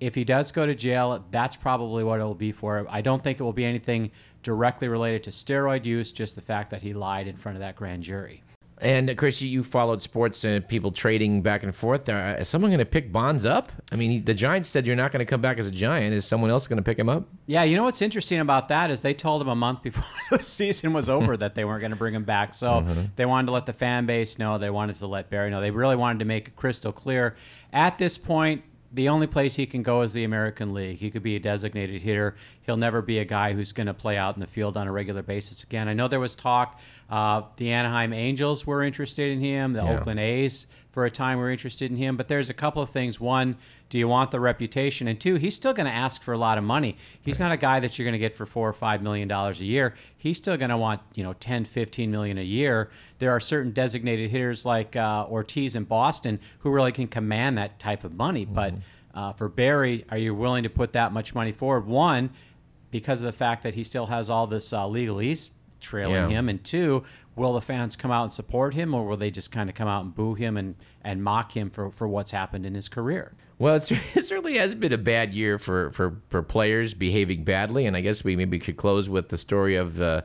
if 0.00 0.14
he 0.14 0.24
does 0.24 0.50
go 0.50 0.64
to 0.64 0.74
jail, 0.74 1.22
that's 1.30 1.54
probably 1.54 2.02
what 2.02 2.18
it'll 2.18 2.34
be 2.34 2.50
for. 2.50 2.86
I 2.88 3.02
don't 3.02 3.22
think 3.22 3.40
it 3.40 3.42
will 3.42 3.52
be 3.52 3.66
anything 3.66 4.10
directly 4.42 4.88
related 4.88 5.22
to 5.24 5.30
steroid 5.30 5.84
use, 5.84 6.10
just 6.12 6.34
the 6.34 6.40
fact 6.40 6.70
that 6.70 6.80
he 6.82 6.94
lied 6.94 7.28
in 7.28 7.36
front 7.36 7.56
of 7.56 7.60
that 7.60 7.76
grand 7.76 8.02
jury. 8.02 8.42
And 8.82 9.08
uh, 9.08 9.14
Chris, 9.14 9.40
you, 9.40 9.48
you 9.48 9.62
followed 9.62 10.02
sports 10.02 10.44
and 10.44 10.66
people 10.66 10.90
trading 10.90 11.40
back 11.40 11.62
and 11.62 11.74
forth. 11.74 12.08
Uh, 12.08 12.36
is 12.38 12.48
someone 12.48 12.70
going 12.70 12.80
to 12.80 12.84
pick 12.84 13.12
Bonds 13.12 13.46
up? 13.46 13.70
I 13.92 13.96
mean, 13.96 14.10
he, 14.10 14.18
the 14.18 14.34
Giants 14.34 14.68
said 14.68 14.86
you're 14.86 14.96
not 14.96 15.12
going 15.12 15.20
to 15.20 15.24
come 15.24 15.40
back 15.40 15.58
as 15.58 15.68
a 15.68 15.70
Giant. 15.70 16.12
Is 16.12 16.26
someone 16.26 16.50
else 16.50 16.66
going 16.66 16.78
to 16.78 16.82
pick 16.82 16.98
him 16.98 17.08
up? 17.08 17.28
Yeah, 17.46 17.62
you 17.62 17.76
know 17.76 17.84
what's 17.84 18.02
interesting 18.02 18.40
about 18.40 18.68
that 18.68 18.90
is 18.90 19.00
they 19.00 19.14
told 19.14 19.40
him 19.40 19.48
a 19.48 19.54
month 19.54 19.82
before 19.84 20.36
the 20.36 20.44
season 20.44 20.92
was 20.92 21.08
over 21.08 21.36
that 21.36 21.54
they 21.54 21.64
weren't 21.64 21.80
going 21.80 21.92
to 21.92 21.96
bring 21.96 22.14
him 22.14 22.24
back. 22.24 22.54
So 22.54 22.84
they 23.14 23.24
wanted 23.24 23.46
to 23.46 23.52
let 23.52 23.66
the 23.66 23.72
fan 23.72 24.04
base 24.04 24.38
know. 24.38 24.58
They 24.58 24.70
wanted 24.70 24.96
to 24.96 25.06
let 25.06 25.30
Barry 25.30 25.50
know. 25.50 25.60
They 25.60 25.70
really 25.70 25.96
wanted 25.96 26.18
to 26.18 26.24
make 26.24 26.48
it 26.48 26.56
crystal 26.56 26.92
clear. 26.92 27.36
At 27.72 27.98
this 27.98 28.18
point, 28.18 28.64
the 28.94 29.08
only 29.08 29.26
place 29.26 29.54
he 29.56 29.64
can 29.66 29.82
go 29.82 30.02
is 30.02 30.12
the 30.12 30.24
American 30.24 30.74
League. 30.74 30.98
He 30.98 31.10
could 31.10 31.22
be 31.22 31.36
a 31.36 31.40
designated 31.40 32.02
hitter. 32.02 32.36
He'll 32.62 32.76
never 32.76 33.00
be 33.02 33.18
a 33.20 33.24
guy 33.24 33.52
who's 33.52 33.72
going 33.72 33.86
to 33.86 33.94
play 33.94 34.16
out 34.18 34.34
in 34.34 34.40
the 34.40 34.46
field 34.46 34.76
on 34.76 34.86
a 34.86 34.92
regular 34.92 35.22
basis 35.22 35.62
again. 35.62 35.88
I 35.88 35.94
know 35.94 36.08
there 36.08 36.20
was 36.20 36.34
talk. 36.34 36.78
Uh, 37.08 37.42
the 37.56 37.72
Anaheim 37.72 38.12
Angels 38.12 38.66
were 38.66 38.82
interested 38.82 39.32
in 39.32 39.40
him. 39.40 39.72
The 39.72 39.82
Yeah. 39.82 39.98
Oakland 39.98 40.20
A's 40.20 40.66
for 40.92 41.06
a 41.06 41.10
time 41.10 41.38
we 41.38 41.44
were 41.44 41.50
interested 41.50 41.90
in 41.90 41.96
him. 41.96 42.16
But 42.16 42.28
there's 42.28 42.50
a 42.50 42.54
couple 42.54 42.82
of 42.82 42.90
things. 42.90 43.18
One, 43.18 43.56
do 43.88 43.98
you 43.98 44.06
want 44.06 44.30
the 44.30 44.38
reputation? 44.38 45.08
And 45.08 45.18
two, 45.18 45.36
he's 45.36 45.54
still 45.54 45.72
going 45.72 45.86
to 45.86 45.92
ask 45.92 46.22
for 46.22 46.32
a 46.32 46.38
lot 46.38 46.58
of 46.58 46.64
money. 46.64 46.96
He's 47.22 47.40
not 47.40 47.50
a 47.50 47.56
guy 47.56 47.80
that 47.80 47.98
you're 47.98 48.04
going 48.04 48.12
to 48.12 48.18
get 48.18 48.36
for 48.36 48.46
four 48.46 48.68
or 48.68 48.72
five 48.72 49.02
million 49.02 49.26
dollars 49.26 49.60
a 49.60 49.64
year. 49.64 49.94
He's 50.16 50.36
still 50.36 50.56
going 50.56 50.70
to 50.70 50.76
want 50.76 51.00
you 51.14 51.24
know 51.24 51.32
10, 51.32 51.64
15 51.64 52.10
million 52.10 52.38
a 52.38 52.42
year. 52.42 52.90
There 53.18 53.30
are 53.30 53.40
certain 53.40 53.72
designated 53.72 54.30
hitters 54.30 54.64
like 54.64 54.94
uh, 54.94 55.26
Ortiz 55.28 55.74
in 55.74 55.84
Boston 55.84 56.38
who 56.60 56.70
really 56.70 56.92
can 56.92 57.08
command 57.08 57.58
that 57.58 57.78
type 57.78 58.04
of 58.04 58.14
money. 58.14 58.44
But 58.44 58.74
uh, 59.14 59.32
for 59.32 59.48
Barry, 59.48 60.04
are 60.10 60.18
you 60.18 60.34
willing 60.34 60.62
to 60.62 60.70
put 60.70 60.92
that 60.92 61.12
much 61.12 61.34
money 61.34 61.52
forward? 61.52 61.86
One, 61.86 62.30
because 62.90 63.20
of 63.20 63.26
the 63.26 63.32
fact 63.32 63.62
that 63.62 63.74
he 63.74 63.82
still 63.82 64.06
has 64.06 64.30
all 64.30 64.46
this 64.46 64.72
uh, 64.72 64.82
legalese 64.82 65.50
trailing 65.82 66.14
Yeah. 66.14 66.28
him, 66.28 66.48
and 66.48 66.62
two, 66.64 67.04
will 67.36 67.52
the 67.52 67.60
fans 67.60 67.96
come 67.96 68.10
out 68.10 68.22
and 68.24 68.32
support 68.32 68.72
him, 68.74 68.94
or 68.94 69.06
will 69.06 69.16
they 69.16 69.30
just 69.30 69.52
kind 69.52 69.68
of 69.68 69.74
come 69.74 69.88
out 69.88 70.04
and 70.04 70.14
boo 70.14 70.34
him 70.34 70.56
and, 70.56 70.74
and 71.02 71.22
mock 71.22 71.54
him 71.56 71.68
for, 71.70 71.90
for 71.90 72.08
what's 72.08 72.30
happened 72.30 72.64
in 72.64 72.74
his 72.74 72.88
career? 72.88 73.32
Well, 73.58 73.76
it's, 73.76 73.90
it 74.14 74.24
certainly 74.24 74.56
has 74.56 74.74
been 74.74 74.92
a 74.92 74.98
bad 74.98 75.34
year 75.34 75.58
for, 75.58 75.90
for, 75.92 76.16
for 76.28 76.42
players 76.42 76.94
behaving 76.94 77.44
badly, 77.44 77.86
and 77.86 77.96
I 77.96 78.00
guess 78.00 78.24
we 78.24 78.36
maybe 78.36 78.58
could 78.58 78.76
close 78.76 79.08
with 79.08 79.28
the 79.28 79.38
story 79.38 79.76
of 79.76 80.00
uh, 80.00 80.22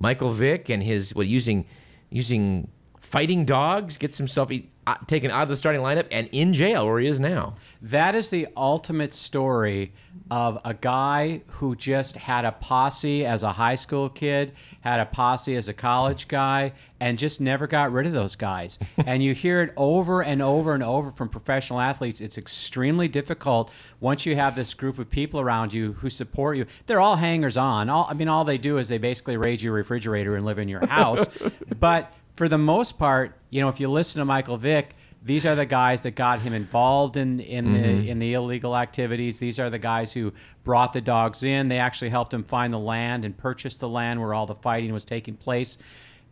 Michael 0.00 0.32
Vick 0.32 0.68
and 0.68 0.82
his 0.82 1.14
well 1.14 1.24
using 1.24 1.64
using 2.10 2.68
fighting 3.08 3.44
dogs 3.46 3.96
gets 3.96 4.18
himself 4.18 4.50
uh, 4.86 4.96
taken 5.06 5.30
out 5.30 5.42
of 5.42 5.48
the 5.48 5.56
starting 5.56 5.80
lineup 5.80 6.06
and 6.10 6.28
in 6.32 6.52
jail 6.52 6.86
where 6.86 7.00
he 7.00 7.06
is 7.06 7.18
now. 7.18 7.54
That 7.80 8.14
is 8.14 8.28
the 8.28 8.46
ultimate 8.56 9.14
story 9.14 9.92
of 10.30 10.58
a 10.66 10.74
guy 10.74 11.40
who 11.46 11.74
just 11.74 12.16
had 12.16 12.44
a 12.44 12.52
posse 12.52 13.24
as 13.24 13.42
a 13.42 13.52
high 13.52 13.76
school 13.76 14.10
kid, 14.10 14.52
had 14.82 15.00
a 15.00 15.06
posse 15.06 15.56
as 15.56 15.68
a 15.68 15.72
college 15.72 16.28
guy, 16.28 16.72
and 17.00 17.18
just 17.18 17.40
never 17.40 17.66
got 17.66 17.92
rid 17.92 18.06
of 18.06 18.12
those 18.12 18.36
guys. 18.36 18.78
and 18.98 19.22
you 19.22 19.32
hear 19.32 19.62
it 19.62 19.72
over 19.76 20.22
and 20.22 20.42
over 20.42 20.74
and 20.74 20.82
over 20.82 21.10
from 21.12 21.30
professional 21.30 21.80
athletes. 21.80 22.20
It's 22.20 22.36
extremely 22.36 23.08
difficult 23.08 23.72
once 24.00 24.26
you 24.26 24.36
have 24.36 24.54
this 24.54 24.74
group 24.74 24.98
of 24.98 25.08
people 25.08 25.40
around 25.40 25.72
you 25.72 25.94
who 25.94 26.10
support 26.10 26.58
you. 26.58 26.66
They're 26.86 27.00
all 27.00 27.16
hangers 27.16 27.56
on. 27.56 27.88
All, 27.88 28.06
I 28.08 28.12
mean, 28.12 28.28
all 28.28 28.44
they 28.44 28.58
do 28.58 28.76
is 28.76 28.88
they 28.88 28.98
basically 28.98 29.38
raid 29.38 29.62
your 29.62 29.72
refrigerator 29.72 30.36
and 30.36 30.44
live 30.44 30.58
in 30.58 30.68
your 30.68 30.86
house. 30.86 31.26
but 31.80 32.12
for 32.38 32.48
the 32.48 32.56
most 32.56 33.00
part, 33.00 33.34
you 33.50 33.60
know, 33.60 33.68
if 33.68 33.80
you 33.80 33.88
listen 33.88 34.20
to 34.20 34.24
Michael 34.24 34.56
Vick, 34.56 34.94
these 35.24 35.44
are 35.44 35.56
the 35.56 35.66
guys 35.66 36.02
that 36.02 36.12
got 36.12 36.38
him 36.38 36.52
involved 36.52 37.16
in 37.16 37.40
in 37.40 37.72
the 37.72 37.80
mm-hmm. 37.80 38.08
in 38.08 38.20
the 38.20 38.34
illegal 38.34 38.76
activities. 38.76 39.40
These 39.40 39.58
are 39.58 39.68
the 39.68 39.78
guys 39.80 40.12
who 40.12 40.32
brought 40.62 40.92
the 40.92 41.00
dogs 41.00 41.42
in. 41.42 41.66
They 41.66 41.80
actually 41.80 42.10
helped 42.10 42.32
him 42.32 42.44
find 42.44 42.72
the 42.72 42.78
land 42.78 43.24
and 43.24 43.36
purchase 43.36 43.74
the 43.74 43.88
land 43.88 44.20
where 44.20 44.34
all 44.34 44.46
the 44.46 44.54
fighting 44.54 44.92
was 44.92 45.04
taking 45.04 45.34
place. 45.34 45.78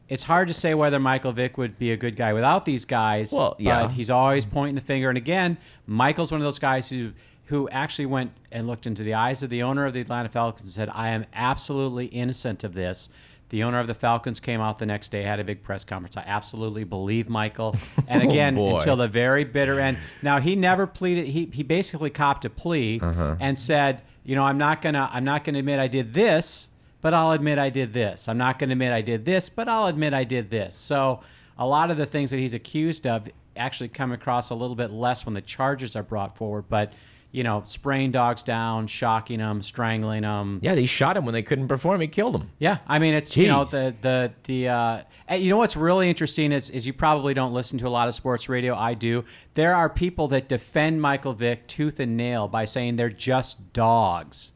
It's 0.08 0.22
hard 0.22 0.46
to 0.46 0.54
say 0.54 0.74
whether 0.74 1.00
Michael 1.00 1.32
Vick 1.32 1.58
would 1.58 1.76
be 1.76 1.90
a 1.90 1.96
good 1.96 2.14
guy 2.14 2.32
without 2.32 2.64
these 2.64 2.84
guys. 2.84 3.32
Well, 3.32 3.56
yeah. 3.58 3.82
But 3.82 3.90
he's 3.90 4.08
always 4.08 4.46
pointing 4.46 4.76
the 4.76 4.80
finger. 4.80 5.08
And 5.08 5.18
again, 5.18 5.58
Michael's 5.88 6.30
one 6.30 6.40
of 6.40 6.44
those 6.44 6.60
guys 6.60 6.88
who 6.88 7.12
who 7.46 7.68
actually 7.70 8.06
went 8.06 8.30
and 8.52 8.68
looked 8.68 8.86
into 8.86 9.02
the 9.02 9.14
eyes 9.14 9.42
of 9.42 9.50
the 9.50 9.64
owner 9.64 9.86
of 9.86 9.92
the 9.92 10.00
Atlanta 10.00 10.28
Falcons 10.28 10.62
and 10.62 10.70
said, 10.70 10.88
"I 10.94 11.08
am 11.08 11.26
absolutely 11.34 12.06
innocent 12.06 12.62
of 12.62 12.74
this." 12.74 13.08
The 13.48 13.62
owner 13.62 13.78
of 13.78 13.86
the 13.86 13.94
Falcons 13.94 14.40
came 14.40 14.60
out 14.60 14.78
the 14.78 14.86
next 14.86 15.10
day, 15.10 15.22
had 15.22 15.38
a 15.38 15.44
big 15.44 15.62
press 15.62 15.84
conference. 15.84 16.16
I 16.16 16.24
absolutely 16.26 16.84
believe 16.84 17.28
Michael. 17.28 17.76
And 18.08 18.22
oh, 18.22 18.28
again, 18.28 18.54
boy. 18.54 18.76
until 18.76 18.94
the 18.94 19.08
very 19.08 19.42
bitter 19.42 19.80
end. 19.80 19.98
Now 20.22 20.38
he 20.38 20.54
never 20.54 20.86
pleaded. 20.86 21.26
He 21.26 21.50
he 21.52 21.64
basically 21.64 22.10
copped 22.10 22.44
a 22.44 22.50
plea 22.50 23.00
uh-huh. 23.00 23.36
and 23.40 23.58
said, 23.58 24.02
you 24.22 24.36
know, 24.36 24.44
I'm 24.44 24.58
not 24.58 24.80
gonna 24.80 25.10
I'm 25.12 25.24
not 25.24 25.42
gonna 25.42 25.58
admit 25.58 25.80
I 25.80 25.88
did 25.88 26.14
this, 26.14 26.68
but 27.00 27.14
I'll 27.14 27.32
admit 27.32 27.58
I 27.58 27.68
did 27.68 27.92
this. 27.92 28.28
I'm 28.28 28.38
not 28.38 28.60
gonna 28.60 28.72
admit 28.72 28.92
I 28.92 29.00
did 29.00 29.24
this, 29.24 29.48
but 29.48 29.68
I'll 29.68 29.86
admit 29.86 30.14
I 30.14 30.22
did 30.22 30.50
this. 30.50 30.76
So 30.76 31.20
a 31.58 31.66
lot 31.66 31.90
of 31.90 31.96
the 31.96 32.06
things 32.06 32.30
that 32.30 32.38
he's 32.38 32.54
accused 32.54 33.08
of 33.08 33.28
actually 33.56 33.88
come 33.88 34.12
across 34.12 34.50
a 34.50 34.54
little 34.54 34.76
bit 34.76 34.90
less 34.90 35.26
when 35.26 35.34
the 35.34 35.40
charges 35.40 35.96
are 35.96 36.02
brought 36.02 36.36
forward. 36.36 36.66
But 36.68 36.92
you 37.32 37.42
know, 37.42 37.62
spraying 37.64 38.12
dogs 38.12 38.42
down, 38.42 38.86
shocking 38.86 39.38
them, 39.38 39.60
strangling 39.60 40.22
them. 40.22 40.60
Yeah, 40.62 40.74
they 40.74 40.86
shot 40.86 41.16
him 41.16 41.24
when 41.24 41.34
they 41.34 41.42
couldn't 41.42 41.68
perform. 41.68 42.00
He 42.00 42.08
killed 42.08 42.34
him. 42.34 42.50
Yeah, 42.58 42.78
I 42.86 42.98
mean 42.98 43.14
it's 43.14 43.36
you 43.36 43.48
know 43.48 43.64
the 43.64 43.94
the 44.00 44.32
the 44.44 44.68
uh, 44.68 45.02
you 45.36 45.50
know 45.50 45.58
what's 45.58 45.76
really 45.76 46.08
interesting 46.08 46.52
is 46.52 46.70
is 46.70 46.86
you 46.86 46.92
probably 46.92 47.34
don't 47.34 47.52
listen 47.52 47.78
to 47.78 47.86
a 47.86 47.90
lot 47.90 48.08
of 48.08 48.14
sports 48.14 48.48
radio. 48.48 48.74
I 48.74 48.94
do. 48.94 49.24
There 49.54 49.74
are 49.74 49.90
people 49.90 50.28
that 50.28 50.48
defend 50.48 51.02
Michael 51.02 51.32
Vick 51.32 51.66
tooth 51.66 52.00
and 52.00 52.16
nail 52.16 52.48
by 52.48 52.64
saying 52.64 52.96
they're 52.96 53.10
just 53.10 53.72
dogs. 53.72 54.52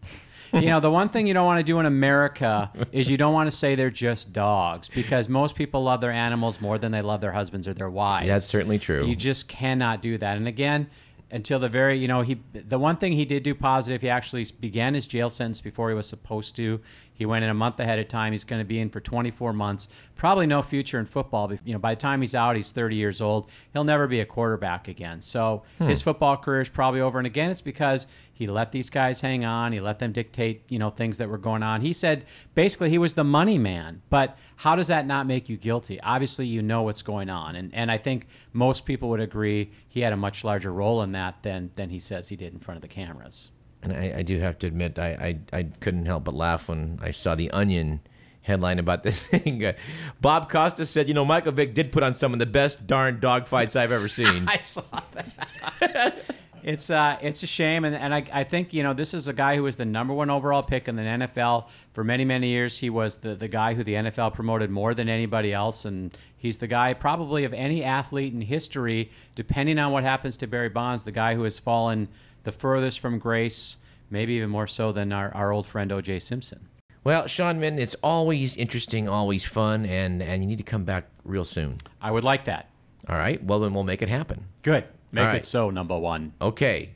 you 0.53 0.62
know 0.62 0.81
the 0.81 0.91
one 0.91 1.09
thing 1.09 1.27
you 1.27 1.35
don't 1.35 1.47
want 1.47 1.59
to 1.59 1.65
do 1.65 1.79
in 1.79 1.87
America 1.87 2.73
is 2.93 3.09
you 3.09 3.17
don't 3.17 3.33
want 3.33 3.49
to 3.49 3.57
say 3.57 3.75
they're 3.75 3.91
just 3.91 4.33
dogs 4.33 4.89
because 4.89 5.29
most 5.29 5.55
people 5.55 5.83
love 5.83 6.00
their 6.00 6.11
animals 6.11 6.61
more 6.61 6.77
than 6.79 6.91
they 6.91 7.03
love 7.03 7.21
their 7.21 7.31
husbands 7.31 7.69
or 7.69 7.75
their 7.75 7.91
wives. 7.91 8.27
That's 8.27 8.47
certainly 8.47 8.79
true. 8.79 9.05
You 9.07 9.15
just 9.15 9.49
cannot 9.49 10.03
do 10.03 10.19
that. 10.19 10.37
And 10.37 10.49
again, 10.49 10.89
until 11.33 11.59
the 11.59 11.69
very, 11.69 11.99
you 11.99 12.09
know, 12.09 12.23
he 12.23 12.39
the 12.53 12.79
one 12.79 12.97
thing 12.97 13.13
he 13.13 13.25
did 13.25 13.43
do 13.43 13.55
positive, 13.55 14.01
he 14.03 14.09
actually 14.09 14.47
began 14.61 14.95
his 14.95 15.07
jail 15.07 15.31
sentence 15.31 15.61
before 15.61 15.89
he 15.89 15.95
was 15.95 16.09
supposed 16.09 16.57
to. 16.57 16.81
He 17.13 17.27
went 17.27 17.45
in 17.45 17.51
a 17.51 17.55
month 17.55 17.79
ahead 17.81 17.99
of 17.99 18.09
time. 18.09 18.33
He's 18.33 18.45
going 18.45 18.61
to 18.61 18.67
be 18.67 18.81
in 18.81 18.89
for 18.89 19.01
24 19.01 19.53
months. 19.53 19.89
Probably 20.17 20.47
no 20.47 20.63
future 20.63 20.99
in 20.99 21.07
football. 21.07 21.53
You 21.65 21.75
know, 21.75 21.79
by 21.79 21.95
the 21.95 22.01
time 22.01 22.21
he's 22.23 22.35
out, 22.35 22.57
he's 22.57 22.73
30 22.73 22.97
years 22.97 23.21
old. 23.21 23.51
He'll 23.73 23.85
never 23.85 24.07
be 24.07 24.21
a 24.21 24.27
quarterback 24.27 24.89
again. 24.89 25.21
So 25.21 25.63
hmm. 25.79 25.87
his 25.87 26.01
football 26.01 26.37
career 26.37 26.63
is 26.63 26.69
probably 26.69 27.01
over. 27.01 27.19
And 27.19 27.27
again, 27.27 27.51
it's 27.51 27.61
because 27.61 28.07
he 28.40 28.47
let 28.47 28.73
these 28.73 28.88
guys 28.88 29.20
hang 29.20 29.44
on. 29.44 29.70
He 29.70 29.80
let 29.80 29.99
them 29.99 30.12
dictate, 30.12 30.62
you 30.70 30.78
know, 30.78 30.88
things 30.88 31.18
that 31.18 31.28
were 31.28 31.37
going 31.37 31.62
on. 31.62 31.82
He 31.82 31.92
said 31.92 32.25
basically 32.54 32.88
he 32.88 32.97
was 32.97 33.12
the 33.12 33.23
money 33.23 33.59
man. 33.59 34.00
But 34.09 34.38
how 34.56 34.76
does 34.76 34.87
that 34.87 35.06
not 35.06 35.26
make 35.26 35.50
you 35.50 35.59
guilty? 35.59 36.00
Obviously, 36.00 36.47
you 36.47 36.62
know 36.62 36.80
what's 36.80 37.02
going 37.02 37.28
on, 37.28 37.54
and 37.54 37.75
and 37.75 37.90
I 37.90 37.99
think 37.99 38.28
most 38.54 38.87
people 38.87 39.11
would 39.11 39.20
agree 39.20 39.73
he 39.90 40.00
had 40.00 40.14
a 40.14 40.16
much 40.16 40.42
larger 40.42 40.73
role 40.73 41.02
in 41.02 41.12
that 41.12 41.42
than 41.42 41.70
than 41.75 41.90
he 41.90 41.99
says 41.99 42.30
he 42.30 42.37
did 42.37 42.54
in 42.54 42.61
front 42.61 42.76
of 42.76 42.82
the 42.82 42.88
cameras. 42.88 43.50
And 43.82 43.92
I, 43.92 44.14
I 44.16 44.23
do 44.23 44.38
have 44.38 44.59
to 44.61 44.66
admit, 44.66 44.99
I, 44.99 45.38
I, 45.52 45.59
I 45.59 45.62
couldn't 45.80 46.06
help 46.06 46.25
but 46.25 46.35
laugh 46.35 46.68
when 46.68 46.99
I 47.02 47.11
saw 47.11 47.35
the 47.35 47.50
Onion 47.50 48.00
headline 48.40 48.78
about 48.78 49.02
this 49.02 49.20
thing. 49.26 49.75
Bob 50.23 50.50
Costas 50.50 50.88
said, 50.88 51.09
you 51.09 51.14
know, 51.14 51.26
Michael 51.26 51.52
Vick 51.52 51.75
did 51.75 51.92
put 51.92 52.02
on 52.02 52.14
some 52.14 52.32
of 52.32 52.38
the 52.38 52.47
best 52.47 52.87
darn 52.87 53.20
dog 53.20 53.47
fights 53.47 53.76
I've 53.76 53.92
ever 53.92 54.09
seen. 54.09 54.44
I 54.49 54.59
saw 54.59 54.82
that. 55.12 56.25
it's 56.62 56.90
uh, 56.90 57.19
it's 57.21 57.43
a 57.43 57.47
shame, 57.47 57.85
and, 57.85 57.95
and 57.95 58.14
I, 58.14 58.25
I 58.33 58.45
think 58.45 58.73
you 58.73 58.83
know 58.83 58.93
this 58.93 59.14
is 59.14 59.29
a 59.29 59.33
guy 59.33 59.57
who 59.57 59.62
was 59.62 59.76
the 59.76 59.85
number 59.85 60.14
one 60.14 60.31
overall 60.31 60.62
pick 60.62 60.88
in 60.88 60.97
the 60.97 61.02
NFL 61.02 61.67
for 61.93 62.05
many 62.05 62.25
many 62.25 62.49
years. 62.49 62.79
He 62.79 62.90
was 62.90 63.17
the 63.17 63.35
the 63.35 63.49
guy 63.49 63.75
who 63.75 63.83
the 63.83 63.95
NFL 63.95 64.35
promoted 64.35 64.71
more 64.71 64.95
than 64.95 65.09
anybody 65.09 65.52
else, 65.52 65.85
and 65.85 66.17
he's 66.37 66.59
the 66.59 66.67
guy 66.67 66.95
probably 66.95 67.45
of 67.45 67.52
any 67.52 67.85
athlete 67.85 68.33
in 68.33 68.40
history, 68.40 69.11
depending 69.35 69.79
on 69.79 69.93
what 69.93 70.05
happens 70.05 70.37
to 70.38 70.47
Barry 70.47 70.69
Bonds, 70.69 71.05
the 71.05 71.12
guy 71.12 71.35
who 71.35 71.43
has 71.45 71.59
fallen 71.59 72.09
the 72.43 72.52
furthest 72.52 73.00
from 73.00 73.19
grace, 73.19 73.76
maybe 74.11 74.35
even 74.35 74.50
more 74.50 74.67
so 74.67 74.93
than 74.93 75.12
our, 75.12 75.35
our 75.35 75.52
old 75.52 75.67
friend 75.67 75.93
O.J. 75.93 76.21
Simpson. 76.21 76.61
Well, 77.05 77.26
Sean 77.26 77.59
Minton, 77.61 77.81
it's 77.81 77.97
always 78.02 78.57
interesting, 78.57 79.09
always 79.09 79.45
fun, 79.45 79.87
and 79.87 80.23
and 80.23 80.43
you 80.43 80.49
need 80.49 80.59
to 80.59 80.64
come 80.64 80.85
back 80.85 81.07
real 81.25 81.45
soon. 81.45 81.76
I 82.00 82.11
would 82.11 82.25
like 82.25 82.45
that. 82.45 82.71
All 83.09 83.17
right. 83.17 83.43
Well, 83.43 83.61
then 83.61 83.73
we'll 83.73 83.85
make 83.85 84.02
it 84.02 84.09
happen. 84.09 84.45
Good. 84.62 84.85
Make 85.12 85.23
All 85.23 85.29
right. 85.29 85.37
it 85.38 85.45
so, 85.45 85.71
number 85.71 85.99
one. 85.99 86.33
Okay. 86.40 86.95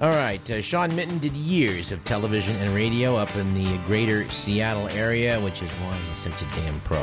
All 0.00 0.10
right. 0.10 0.50
Uh, 0.50 0.60
Sean 0.60 0.94
Minton 0.96 1.18
did 1.18 1.32
years 1.34 1.92
of 1.92 2.04
television 2.04 2.56
and 2.56 2.74
radio 2.74 3.14
up 3.16 3.34
in 3.36 3.54
the 3.54 3.78
greater 3.86 4.28
Seattle 4.32 4.88
area, 4.90 5.40
which 5.40 5.62
is 5.62 5.70
why 5.74 5.96
he's 6.08 6.18
such 6.18 6.42
a 6.42 6.46
damn 6.56 6.80
pro. 6.80 6.98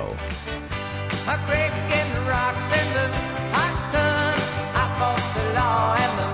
A 1.27 1.37
great 1.45 1.71
big 1.87 2.27
rocks 2.27 2.69
in 2.73 2.87
the 2.93 3.07
hot 3.55 3.75
sun. 3.93 4.35
I 4.75 4.83
fought 4.99 5.23
the 5.33 5.45
law 5.55 5.95
and 5.97 6.13
the 6.19 6.27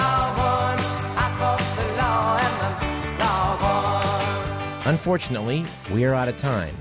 law 0.00 0.22
won. 0.40 0.78
I 1.16 1.26
fought 1.38 1.64
the 1.76 1.86
law 2.02 2.38
and 2.42 2.54
the 2.64 3.24
law 3.24 4.82
won. 4.82 4.92
Unfortunately, 4.92 5.64
we 5.92 6.04
are 6.04 6.14
out 6.14 6.26
of 6.28 6.36
time. 6.36 6.74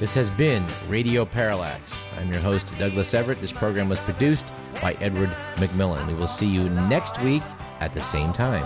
This 0.00 0.12
has 0.12 0.28
been 0.28 0.66
Radio 0.90 1.24
Parallax. 1.24 1.95
I'm 2.16 2.30
your 2.30 2.40
host, 2.40 2.66
Douglas 2.78 3.14
Everett. 3.14 3.40
This 3.40 3.52
program 3.52 3.88
was 3.88 3.98
produced 4.00 4.46
by 4.80 4.94
Edward 5.00 5.30
McMillan. 5.56 6.06
We 6.06 6.14
will 6.14 6.28
see 6.28 6.46
you 6.46 6.68
next 6.70 7.20
week 7.22 7.42
at 7.80 7.92
the 7.92 8.02
same 8.02 8.32
time. 8.32 8.64